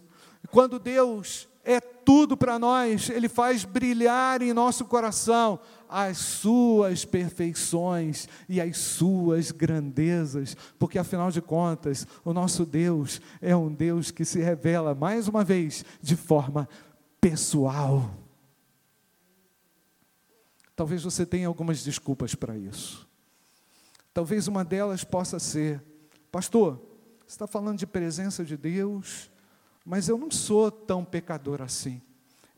Quando 0.52 0.78
Deus 0.78 1.50
é 1.64 1.80
tudo 1.80 2.38
para 2.38 2.60
nós, 2.60 3.10
Ele 3.10 3.28
faz 3.28 3.66
brilhar 3.66 4.44
em 4.44 4.54
nosso 4.54 4.86
coração 4.86 5.60
as 5.90 6.18
suas 6.18 7.06
perfeições 7.06 8.28
e 8.48 8.60
as 8.60 8.78
suas 8.78 9.52
grandezas, 9.52 10.56
porque 10.78 10.98
afinal 10.98 11.32
de 11.32 11.42
contas, 11.42 12.08
o 12.24 12.34
nosso 12.34 12.66
Deus 12.66 13.22
é 13.42 13.56
um 13.56 13.74
Deus 13.74 14.12
que 14.12 14.26
se 14.26 14.40
revela, 14.40 14.94
mais 14.94 15.28
uma 15.28 15.44
vez, 15.44 15.86
de 16.02 16.16
forma 16.16 16.68
pessoal. 17.22 18.14
Talvez 20.76 21.04
você 21.04 21.26
tenha 21.26 21.48
algumas 21.48 21.84
desculpas 21.84 22.36
para 22.36 22.58
isso. 22.58 23.08
Talvez 24.14 24.48
uma 24.48 24.64
delas 24.64 25.04
possa 25.04 25.40
ser: 25.40 25.84
Pastor, 26.32 26.82
você 27.20 27.34
está 27.34 27.48
falando 27.48 27.80
de 27.80 27.88
presença 27.88 28.46
de 28.46 28.56
Deus, 28.56 29.32
mas 29.84 30.08
eu 30.08 30.18
não 30.18 30.30
sou 30.30 30.70
tão 30.72 31.04
pecador 31.04 31.62
assim. 31.62 32.02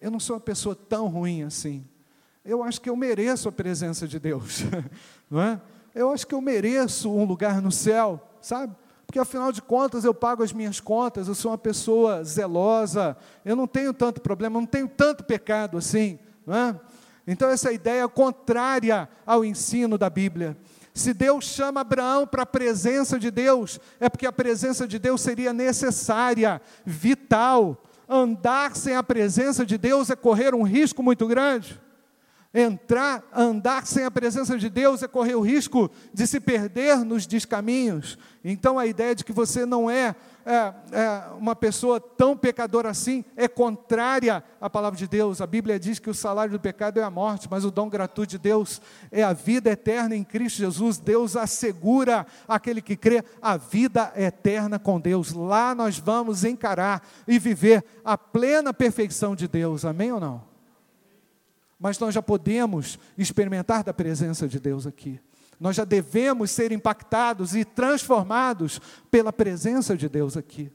Eu 0.01 0.11
não 0.11 0.19
sou 0.19 0.35
uma 0.35 0.41
pessoa 0.41 0.75
tão 0.75 1.07
ruim 1.07 1.43
assim. 1.43 1.85
Eu 2.43 2.63
acho 2.63 2.79
que 2.79 2.89
eu 2.89 2.95
mereço 2.95 3.49
a 3.49 3.51
presença 3.51 4.07
de 4.07 4.19
Deus, 4.19 4.63
não 5.29 5.41
é? 5.41 5.61
Eu 5.93 6.11
acho 6.11 6.25
que 6.25 6.33
eu 6.33 6.41
mereço 6.41 7.11
um 7.11 7.25
lugar 7.25 7.61
no 7.61 7.71
céu, 7.71 8.21
sabe? 8.41 8.75
Porque 9.05 9.19
afinal 9.19 9.51
de 9.51 9.61
contas 9.61 10.05
eu 10.05 10.13
pago 10.13 10.43
as 10.43 10.53
minhas 10.53 10.79
contas, 10.79 11.27
eu 11.27 11.35
sou 11.35 11.51
uma 11.51 11.57
pessoa 11.57 12.23
zelosa, 12.23 13.17
eu 13.43 13.55
não 13.55 13.67
tenho 13.67 13.93
tanto 13.93 14.21
problema, 14.21 14.59
não 14.59 14.67
tenho 14.67 14.87
tanto 14.87 15.23
pecado 15.23 15.77
assim, 15.77 16.19
não 16.45 16.55
é? 16.55 16.79
Então, 17.31 17.47
essa 17.49 17.71
ideia 17.71 18.03
é 18.03 18.07
contrária 18.07 19.07
ao 19.23 19.45
ensino 19.45 19.99
da 19.99 20.09
Bíblia. 20.09 20.57
Se 20.95 21.13
Deus 21.13 21.45
chama 21.45 21.81
Abraão 21.81 22.25
para 22.25 22.41
a 22.41 22.45
presença 22.45 23.19
de 23.19 23.29
Deus, 23.29 23.79
é 23.99 24.09
porque 24.09 24.25
a 24.25 24.31
presença 24.31 24.87
de 24.87 24.97
Deus 24.97 25.21
seria 25.21 25.53
necessária, 25.53 26.59
vital. 26.83 27.83
Andar 28.07 28.75
sem 28.75 28.95
a 28.95 29.03
presença 29.03 29.63
de 29.63 29.77
Deus 29.77 30.09
é 30.09 30.15
correr 30.15 30.55
um 30.55 30.63
risco 30.63 31.03
muito 31.03 31.27
grande. 31.27 31.79
Entrar, 32.51 33.23
andar 33.31 33.85
sem 33.85 34.03
a 34.05 34.09
presença 34.09 34.57
de 34.57 34.71
Deus 34.71 35.03
é 35.03 35.07
correr 35.07 35.35
o 35.35 35.41
risco 35.41 35.91
de 36.11 36.25
se 36.25 36.39
perder 36.39 37.05
nos 37.05 37.27
descaminhos. 37.27 38.17
Então 38.43 38.79
a 38.79 38.87
ideia 38.87 39.13
de 39.13 39.23
que 39.23 39.31
você 39.31 39.67
não 39.67 39.87
é, 39.87 40.15
é, 40.43 40.73
é, 40.91 41.23
uma 41.37 41.55
pessoa 41.55 41.99
tão 41.99 42.35
pecadora 42.35 42.89
assim 42.89 43.23
é 43.37 43.47
contrária 43.47 44.43
à 44.59 44.67
palavra 44.67 44.97
de 44.97 45.07
Deus. 45.07 45.41
A 45.41 45.45
Bíblia 45.45 45.79
diz 45.79 45.99
que 45.99 46.09
o 46.09 46.13
salário 46.13 46.51
do 46.51 46.59
pecado 46.59 46.99
é 46.99 47.03
a 47.03 47.11
morte, 47.11 47.47
mas 47.51 47.63
o 47.63 47.69
dom 47.69 47.87
gratuito 47.87 48.31
de 48.31 48.39
Deus 48.39 48.81
é 49.11 49.21
a 49.21 49.31
vida 49.31 49.69
eterna 49.69 50.15
em 50.15 50.23
Cristo 50.23 50.57
Jesus. 50.57 50.97
Deus 50.97 51.35
assegura 51.35 52.25
àquele 52.47 52.81
que 52.81 52.97
crê 52.97 53.23
a 53.39 53.57
vida 53.57 54.11
eterna 54.15 54.79
com 54.79 54.99
Deus. 54.99 55.33
Lá 55.33 55.75
nós 55.75 55.99
vamos 55.99 56.43
encarar 56.43 57.07
e 57.27 57.37
viver 57.37 57.85
a 58.03 58.17
plena 58.17 58.73
perfeição 58.73 59.35
de 59.35 59.47
Deus. 59.47 59.85
Amém 59.85 60.11
ou 60.11 60.19
não? 60.19 60.48
Mas 61.79 61.97
nós 61.97 62.13
já 62.13 62.21
podemos 62.21 62.99
experimentar 63.17 63.83
da 63.83 63.93
presença 63.93 64.47
de 64.47 64.59
Deus 64.59 64.85
aqui. 64.85 65.19
Nós 65.59 65.75
já 65.75 65.85
devemos 65.85 66.51
ser 66.51 66.71
impactados 66.71 67.55
e 67.55 67.63
transformados 67.63 68.79
pela 69.09 69.31
presença 69.31 69.95
de 69.95 70.07
Deus 70.09 70.35
aqui. 70.37 70.71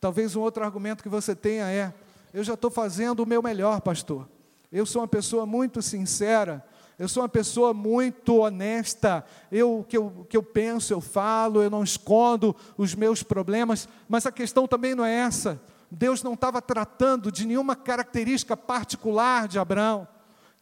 Talvez 0.00 0.34
um 0.34 0.40
outro 0.40 0.64
argumento 0.64 1.02
que 1.02 1.08
você 1.08 1.34
tenha 1.34 1.70
é: 1.70 1.92
eu 2.32 2.42
já 2.42 2.54
estou 2.54 2.70
fazendo 2.70 3.20
o 3.20 3.26
meu 3.26 3.42
melhor, 3.42 3.80
pastor. 3.80 4.28
Eu 4.70 4.86
sou 4.86 5.02
uma 5.02 5.08
pessoa 5.08 5.44
muito 5.44 5.82
sincera, 5.82 6.64
eu 6.98 7.08
sou 7.08 7.22
uma 7.22 7.28
pessoa 7.28 7.74
muito 7.74 8.38
honesta, 8.38 9.24
eu 9.50 9.80
o 9.80 9.84
que 9.84 9.96
eu, 9.96 10.26
que 10.28 10.36
eu 10.36 10.42
penso, 10.42 10.92
eu 10.92 11.00
falo, 11.00 11.62
eu 11.62 11.70
não 11.70 11.84
escondo 11.84 12.56
os 12.76 12.94
meus 12.94 13.22
problemas, 13.22 13.88
mas 14.08 14.24
a 14.26 14.32
questão 14.32 14.66
também 14.66 14.94
não 14.94 15.04
é 15.04 15.14
essa. 15.14 15.60
Deus 15.90 16.22
não 16.22 16.32
estava 16.32 16.62
tratando 16.62 17.30
de 17.30 17.46
nenhuma 17.46 17.76
característica 17.76 18.56
particular 18.56 19.46
de 19.46 19.58
Abraão. 19.58 20.08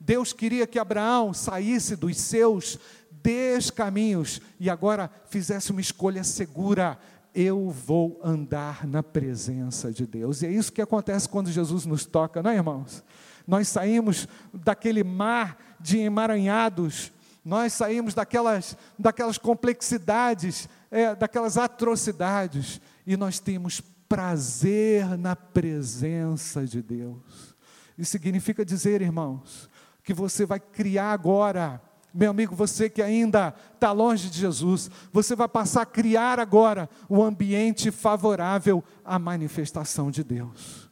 Deus 0.01 0.33
queria 0.33 0.67
que 0.67 0.79
Abraão 0.79 1.35
saísse 1.35 1.95
dos 1.95 2.17
seus 2.17 2.79
descaminhos 3.23 4.41
e 4.59 4.71
agora 4.71 5.11
fizesse 5.29 5.71
uma 5.71 5.81
escolha 5.81 6.25
segura. 6.25 6.99
Eu 7.35 7.71
vou 7.71 8.19
andar 8.25 8.87
na 8.87 9.03
presença 9.03 9.93
de 9.93 10.07
Deus. 10.07 10.41
E 10.41 10.47
é 10.47 10.51
isso 10.51 10.73
que 10.73 10.81
acontece 10.81 11.29
quando 11.29 11.53
Jesus 11.53 11.85
nos 11.85 12.07
toca, 12.07 12.43
não 12.43 12.51
é, 12.51 12.57
irmãos? 12.57 13.05
Nós 13.47 13.69
saímos 13.69 14.27
daquele 14.53 15.05
mar 15.05 15.59
de 15.79 15.99
emaranhados, 15.99 17.13
nós 17.45 17.73
saímos 17.73 18.15
daquelas, 18.15 18.77
daquelas 18.99 19.39
complexidades, 19.39 20.69
é, 20.91 21.15
daquelas 21.15 21.57
atrocidades, 21.57 22.81
e 23.07 23.17
nós 23.17 23.39
temos 23.39 23.81
prazer 24.09 25.17
na 25.17 25.37
presença 25.37 26.65
de 26.67 26.83
Deus. 26.83 27.55
Isso 27.97 28.11
significa 28.11 28.65
dizer, 28.65 29.03
irmãos, 29.03 29.69
que 30.03 30.15
você 30.15 30.45
vai 30.47 30.61
criar 30.61 31.13
agora 31.13 31.81
Meu 32.13 32.31
amigo, 32.31 32.57
você 32.57 32.91
que 32.91 33.01
ainda 33.01 33.55
está 33.75 33.93
longe 33.93 34.29
de 34.29 34.39
Jesus, 34.39 34.91
você 35.13 35.37
vai 35.37 35.47
passar 35.47 35.83
a 35.83 35.87
criar 35.87 36.41
agora 36.41 36.91
um 37.09 37.23
ambiente 37.23 37.91
favorável 37.91 38.83
à 39.05 39.19
manifestação 39.19 40.11
de 40.11 40.25
Deus. 40.25 40.91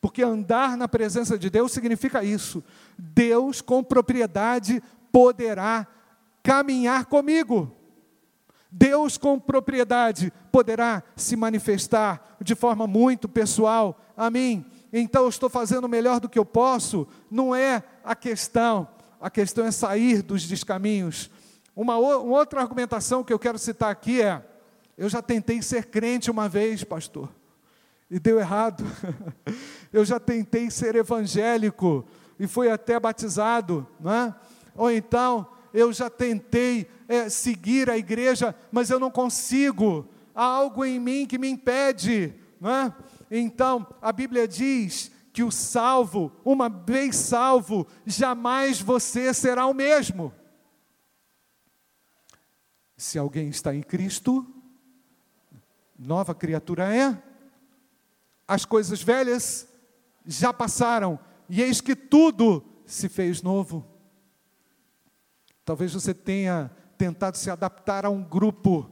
Porque 0.00 0.22
andar 0.22 0.76
na 0.76 0.88
presença 0.88 1.38
de 1.38 1.48
Deus 1.48 1.72
significa 1.72 2.24
isso. 2.24 2.62
Deus, 2.96 3.60
com 3.60 3.82
propriedade, 3.84 4.82
poderá 5.12 5.86
caminhar 6.42 7.06
comigo. 7.06 7.72
Deus, 8.70 9.16
com 9.16 9.38
propriedade, 9.38 10.32
poderá 10.52 11.02
se 11.16 11.36
manifestar 11.36 12.36
de 12.40 12.54
forma 12.54 12.86
muito 12.86 13.28
pessoal 13.28 13.98
a 14.16 14.28
mim. 14.28 14.64
Então, 14.92 15.24
eu 15.24 15.28
estou 15.28 15.48
fazendo 15.48 15.84
o 15.84 15.88
melhor 15.88 16.20
do 16.20 16.28
que 16.28 16.38
eu 16.38 16.44
posso, 16.44 17.06
não 17.30 17.54
é 17.54 17.82
a 18.04 18.14
questão. 18.14 18.88
A 19.20 19.28
questão 19.28 19.64
é 19.64 19.70
sair 19.70 20.22
dos 20.22 20.42
descaminhos. 20.44 21.30
Uma, 21.74 21.96
uma 21.96 22.38
outra 22.38 22.60
argumentação 22.60 23.22
que 23.22 23.32
eu 23.32 23.38
quero 23.38 23.58
citar 23.58 23.90
aqui 23.90 24.22
é: 24.22 24.42
eu 24.96 25.08
já 25.08 25.22
tentei 25.22 25.62
ser 25.62 25.86
crente 25.86 26.30
uma 26.30 26.48
vez, 26.48 26.82
pastor, 26.84 27.28
e 28.10 28.18
deu 28.18 28.38
errado. 28.38 28.84
eu 29.92 30.04
já 30.04 30.18
tentei 30.18 30.70
ser 30.70 30.96
evangélico 30.96 32.04
e 32.38 32.46
fui 32.46 32.70
até 32.70 32.98
batizado, 32.98 33.86
não 34.00 34.12
é? 34.12 34.34
Ou 34.74 34.90
então, 34.90 35.46
eu 35.72 35.92
já 35.92 36.08
tentei 36.08 36.88
é, 37.08 37.28
seguir 37.28 37.90
a 37.90 37.98
igreja, 37.98 38.54
mas 38.70 38.90
eu 38.90 38.98
não 38.98 39.10
consigo. 39.10 40.08
Há 40.34 40.44
algo 40.44 40.84
em 40.84 40.98
mim 41.00 41.26
que 41.26 41.38
me 41.38 41.48
impede. 41.48 42.34
Não 42.60 42.70
é? 42.70 42.92
Então, 43.30 43.86
a 44.00 44.12
Bíblia 44.12 44.48
diz 44.48 45.10
que 45.32 45.42
o 45.42 45.50
salvo, 45.50 46.32
uma 46.44 46.68
vez 46.68 47.16
salvo, 47.16 47.86
jamais 48.06 48.80
você 48.80 49.32
será 49.32 49.66
o 49.66 49.74
mesmo. 49.74 50.32
Se 52.96 53.18
alguém 53.18 53.48
está 53.48 53.74
em 53.74 53.82
Cristo, 53.82 54.46
nova 55.98 56.34
criatura 56.34 56.92
é. 56.94 57.22
As 58.46 58.64
coisas 58.64 59.02
velhas 59.02 59.68
já 60.26 60.52
passaram, 60.52 61.18
e 61.48 61.62
eis 61.62 61.80
que 61.80 61.94
tudo 61.94 62.64
se 62.84 63.08
fez 63.08 63.42
novo. 63.42 63.86
Talvez 65.64 65.92
você 65.92 66.12
tenha 66.12 66.70
tentado 66.96 67.36
se 67.36 67.50
adaptar 67.50 68.04
a 68.04 68.10
um 68.10 68.22
grupo, 68.22 68.90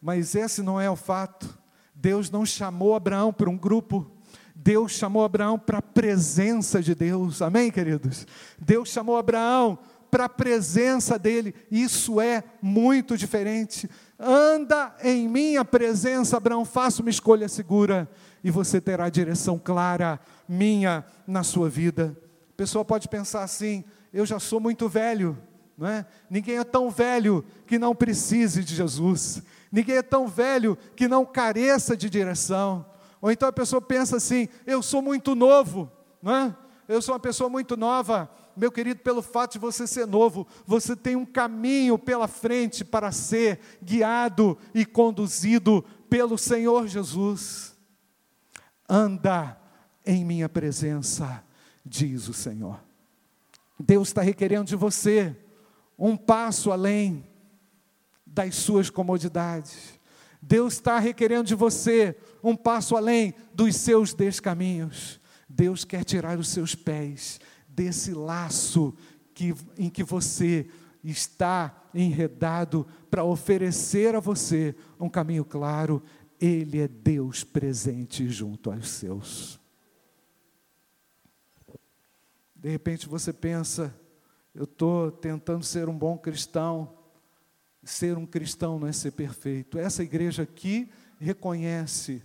mas 0.00 0.34
esse 0.34 0.62
não 0.62 0.80
é 0.80 0.90
o 0.90 0.96
fato. 0.96 1.57
Deus 2.00 2.30
não 2.30 2.46
chamou 2.46 2.94
Abraão 2.94 3.32
para 3.32 3.50
um 3.50 3.56
grupo, 3.56 4.08
Deus 4.54 4.92
chamou 4.92 5.24
Abraão 5.24 5.58
para 5.58 5.78
a 5.78 5.82
presença 5.82 6.80
de 6.80 6.94
Deus, 6.94 7.42
amém, 7.42 7.70
queridos? 7.70 8.26
Deus 8.58 8.88
chamou 8.88 9.16
Abraão 9.16 9.76
para 10.08 10.26
a 10.26 10.28
presença 10.28 11.18
dele, 11.18 11.54
isso 11.70 12.20
é 12.20 12.44
muito 12.62 13.16
diferente. 13.16 13.90
Anda 14.18 14.94
em 15.02 15.28
minha 15.28 15.64
presença, 15.64 16.36
Abraão, 16.36 16.64
faça 16.64 17.02
uma 17.02 17.10
escolha 17.10 17.48
segura 17.48 18.08
e 18.42 18.50
você 18.50 18.80
terá 18.80 19.08
direção 19.08 19.58
clara 19.58 20.20
minha 20.48 21.04
na 21.26 21.42
sua 21.42 21.68
vida. 21.68 22.16
A 22.52 22.56
pessoa 22.56 22.84
pode 22.84 23.08
pensar 23.08 23.42
assim: 23.42 23.84
eu 24.12 24.24
já 24.24 24.38
sou 24.38 24.60
muito 24.60 24.88
velho, 24.88 25.36
não 25.76 25.86
é? 25.86 26.06
Ninguém 26.30 26.58
é 26.58 26.64
tão 26.64 26.90
velho 26.90 27.44
que 27.66 27.78
não 27.78 27.94
precise 27.94 28.62
de 28.62 28.74
Jesus. 28.74 29.42
Ninguém 29.70 29.96
é 29.96 30.02
tão 30.02 30.26
velho 30.26 30.76
que 30.96 31.08
não 31.08 31.24
careça 31.24 31.96
de 31.96 32.08
direção. 32.08 32.86
Ou 33.20 33.30
então 33.30 33.48
a 33.48 33.52
pessoa 33.52 33.80
pensa 33.80 34.16
assim: 34.16 34.48
eu 34.66 34.82
sou 34.82 35.02
muito 35.02 35.34
novo, 35.34 35.90
não 36.22 36.34
é? 36.34 36.56
Eu 36.88 37.02
sou 37.02 37.14
uma 37.14 37.20
pessoa 37.20 37.50
muito 37.50 37.76
nova. 37.76 38.30
Meu 38.56 38.72
querido, 38.72 39.00
pelo 39.00 39.22
fato 39.22 39.52
de 39.52 39.58
você 39.58 39.86
ser 39.86 40.06
novo, 40.06 40.46
você 40.66 40.96
tem 40.96 41.14
um 41.14 41.26
caminho 41.26 41.96
pela 41.96 42.26
frente 42.26 42.84
para 42.84 43.12
ser 43.12 43.60
guiado 43.80 44.58
e 44.74 44.84
conduzido 44.84 45.84
pelo 46.10 46.36
Senhor 46.36 46.88
Jesus. 46.88 47.76
Anda 48.88 49.56
em 50.04 50.24
minha 50.24 50.48
presença, 50.48 51.44
diz 51.84 52.26
o 52.26 52.32
Senhor. 52.32 52.80
Deus 53.78 54.08
está 54.08 54.22
requerendo 54.22 54.64
de 54.64 54.74
você 54.74 55.36
um 55.98 56.16
passo 56.16 56.72
além 56.72 57.27
das 58.32 58.54
suas 58.54 58.90
comodidades. 58.90 59.98
Deus 60.40 60.74
está 60.74 60.98
requerendo 60.98 61.44
de 61.44 61.54
você 61.54 62.16
um 62.42 62.54
passo 62.54 62.96
além 62.96 63.34
dos 63.52 63.76
seus 63.76 64.14
descaminhos. 64.14 65.20
Deus 65.48 65.84
quer 65.84 66.04
tirar 66.04 66.38
os 66.38 66.48
seus 66.48 66.74
pés 66.74 67.40
desse 67.68 68.12
laço 68.12 68.94
que, 69.34 69.54
em 69.76 69.88
que 69.88 70.04
você 70.04 70.68
está 71.02 71.88
enredado 71.94 72.86
para 73.10 73.24
oferecer 73.24 74.14
a 74.14 74.20
você 74.20 74.74
um 75.00 75.08
caminho 75.08 75.44
claro. 75.44 76.02
Ele 76.40 76.80
é 76.80 76.86
Deus 76.86 77.42
presente 77.42 78.28
junto 78.28 78.70
aos 78.70 78.88
seus. 78.88 79.58
De 82.54 82.68
repente 82.68 83.08
você 83.08 83.32
pensa, 83.32 83.94
eu 84.54 84.64
estou 84.64 85.10
tentando 85.10 85.64
ser 85.64 85.88
um 85.88 85.96
bom 85.96 86.18
cristão. 86.18 86.97
Ser 87.88 88.18
um 88.18 88.26
cristão 88.26 88.78
não 88.78 88.86
é 88.86 88.92
ser 88.92 89.12
perfeito. 89.12 89.78
Essa 89.78 90.02
igreja 90.02 90.42
aqui 90.42 90.90
reconhece, 91.18 92.22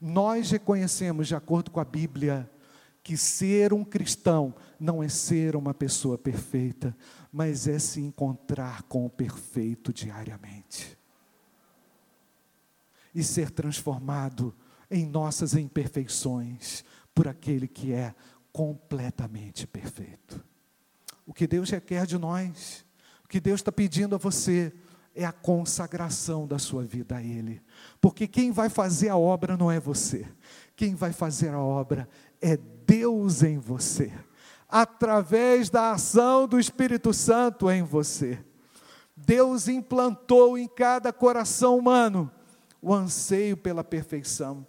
nós 0.00 0.52
reconhecemos, 0.52 1.26
de 1.26 1.34
acordo 1.34 1.68
com 1.72 1.80
a 1.80 1.84
Bíblia, 1.84 2.48
que 3.02 3.16
ser 3.16 3.72
um 3.72 3.84
cristão 3.84 4.54
não 4.78 5.02
é 5.02 5.08
ser 5.08 5.56
uma 5.56 5.74
pessoa 5.74 6.16
perfeita, 6.16 6.96
mas 7.32 7.66
é 7.66 7.76
se 7.80 8.00
encontrar 8.00 8.84
com 8.84 9.04
o 9.04 9.10
perfeito 9.10 9.92
diariamente. 9.92 10.96
E 13.12 13.24
ser 13.24 13.50
transformado 13.50 14.54
em 14.88 15.04
nossas 15.04 15.54
imperfeições 15.54 16.84
por 17.12 17.26
aquele 17.26 17.66
que 17.66 17.92
é 17.92 18.14
completamente 18.52 19.66
perfeito. 19.66 20.40
O 21.26 21.34
que 21.34 21.48
Deus 21.48 21.68
requer 21.68 22.06
de 22.06 22.16
nós, 22.16 22.86
o 23.24 23.28
que 23.28 23.40
Deus 23.40 23.58
está 23.58 23.72
pedindo 23.72 24.14
a 24.14 24.18
você, 24.18 24.72
é 25.22 25.26
a 25.26 25.32
consagração 25.32 26.46
da 26.46 26.58
sua 26.58 26.82
vida 26.82 27.16
a 27.16 27.22
Ele. 27.22 27.62
Porque 28.00 28.26
quem 28.26 28.50
vai 28.50 28.70
fazer 28.70 29.10
a 29.10 29.16
obra 29.16 29.56
não 29.56 29.70
é 29.70 29.78
você, 29.78 30.26
quem 30.74 30.94
vai 30.94 31.12
fazer 31.12 31.50
a 31.50 31.60
obra 31.60 32.08
é 32.40 32.56
Deus 32.56 33.42
em 33.42 33.58
você, 33.58 34.10
através 34.68 35.68
da 35.68 35.92
ação 35.92 36.48
do 36.48 36.58
Espírito 36.58 37.12
Santo 37.12 37.70
em 37.70 37.82
você. 37.82 38.42
Deus 39.14 39.68
implantou 39.68 40.56
em 40.56 40.66
cada 40.66 41.12
coração 41.12 41.76
humano 41.76 42.30
o 42.80 42.94
anseio 42.94 43.58
pela 43.58 43.84
perfeição. 43.84 44.66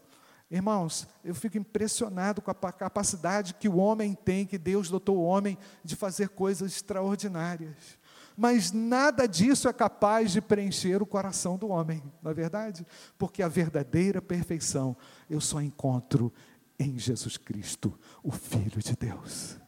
Irmãos, 0.49 1.07
eu 1.23 1.33
fico 1.33 1.57
impressionado 1.57 2.41
com 2.41 2.51
a 2.51 2.73
capacidade 2.73 3.53
que 3.53 3.69
o 3.69 3.77
homem 3.77 4.13
tem, 4.13 4.45
que 4.45 4.57
Deus 4.57 4.89
dotou 4.89 5.17
o 5.19 5.23
homem 5.23 5.57
de 5.81 5.95
fazer 5.95 6.27
coisas 6.27 6.73
extraordinárias. 6.73 8.00
Mas 8.41 8.71
nada 8.71 9.27
disso 9.27 9.69
é 9.69 9.73
capaz 9.73 10.31
de 10.31 10.41
preencher 10.41 10.99
o 10.99 11.05
coração 11.05 11.59
do 11.59 11.67
homem, 11.67 12.01
não 12.23 12.31
é 12.31 12.33
verdade? 12.33 12.83
Porque 13.15 13.43
a 13.43 13.47
verdadeira 13.47 14.19
perfeição 14.19 14.97
eu 15.29 15.39
só 15.39 15.61
encontro 15.61 16.33
em 16.79 16.97
Jesus 16.97 17.37
Cristo, 17.37 17.93
o 18.23 18.31
Filho 18.31 18.81
de 18.81 18.95
Deus. 18.95 19.59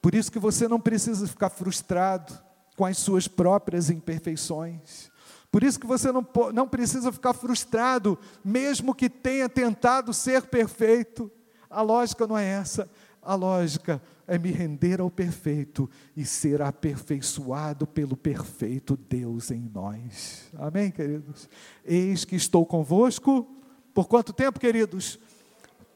Por 0.00 0.14
isso 0.14 0.30
que 0.30 0.38
você 0.38 0.68
não 0.68 0.78
precisa 0.78 1.26
ficar 1.26 1.50
frustrado 1.50 2.32
com 2.76 2.86
as 2.86 2.96
suas 2.96 3.26
próprias 3.26 3.90
imperfeições. 3.90 5.10
Por 5.50 5.64
isso 5.64 5.80
que 5.80 5.86
você 5.88 6.12
não, 6.12 6.24
não 6.54 6.68
precisa 6.68 7.10
ficar 7.10 7.32
frustrado, 7.32 8.16
mesmo 8.44 8.94
que 8.94 9.10
tenha 9.10 9.48
tentado 9.48 10.14
ser 10.14 10.42
perfeito. 10.42 11.28
A 11.68 11.82
lógica 11.82 12.24
não 12.24 12.38
é 12.38 12.46
essa. 12.46 12.88
A 13.22 13.34
lógica 13.34 14.02
é 14.26 14.38
me 14.38 14.50
render 14.50 15.00
ao 15.00 15.10
perfeito 15.10 15.90
e 16.16 16.24
ser 16.24 16.62
aperfeiçoado 16.62 17.86
pelo 17.86 18.16
perfeito 18.16 18.96
Deus 18.96 19.50
em 19.50 19.70
nós. 19.72 20.50
Amém, 20.56 20.90
queridos? 20.90 21.48
Eis 21.84 22.24
que 22.24 22.36
estou 22.36 22.64
convosco. 22.64 23.46
Por 23.92 24.08
quanto 24.08 24.32
tempo, 24.32 24.58
queridos? 24.58 25.18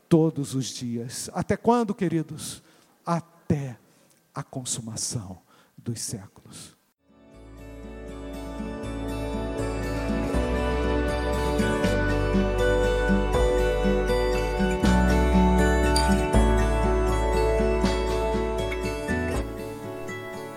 Todos 0.08 0.54
os 0.54 0.66
dias. 0.66 1.30
Até 1.32 1.56
quando, 1.56 1.94
queridos? 1.94 2.62
Até 3.06 3.78
a 4.34 4.42
consumação 4.42 5.38
dos 5.78 6.00
séculos. 6.00 6.76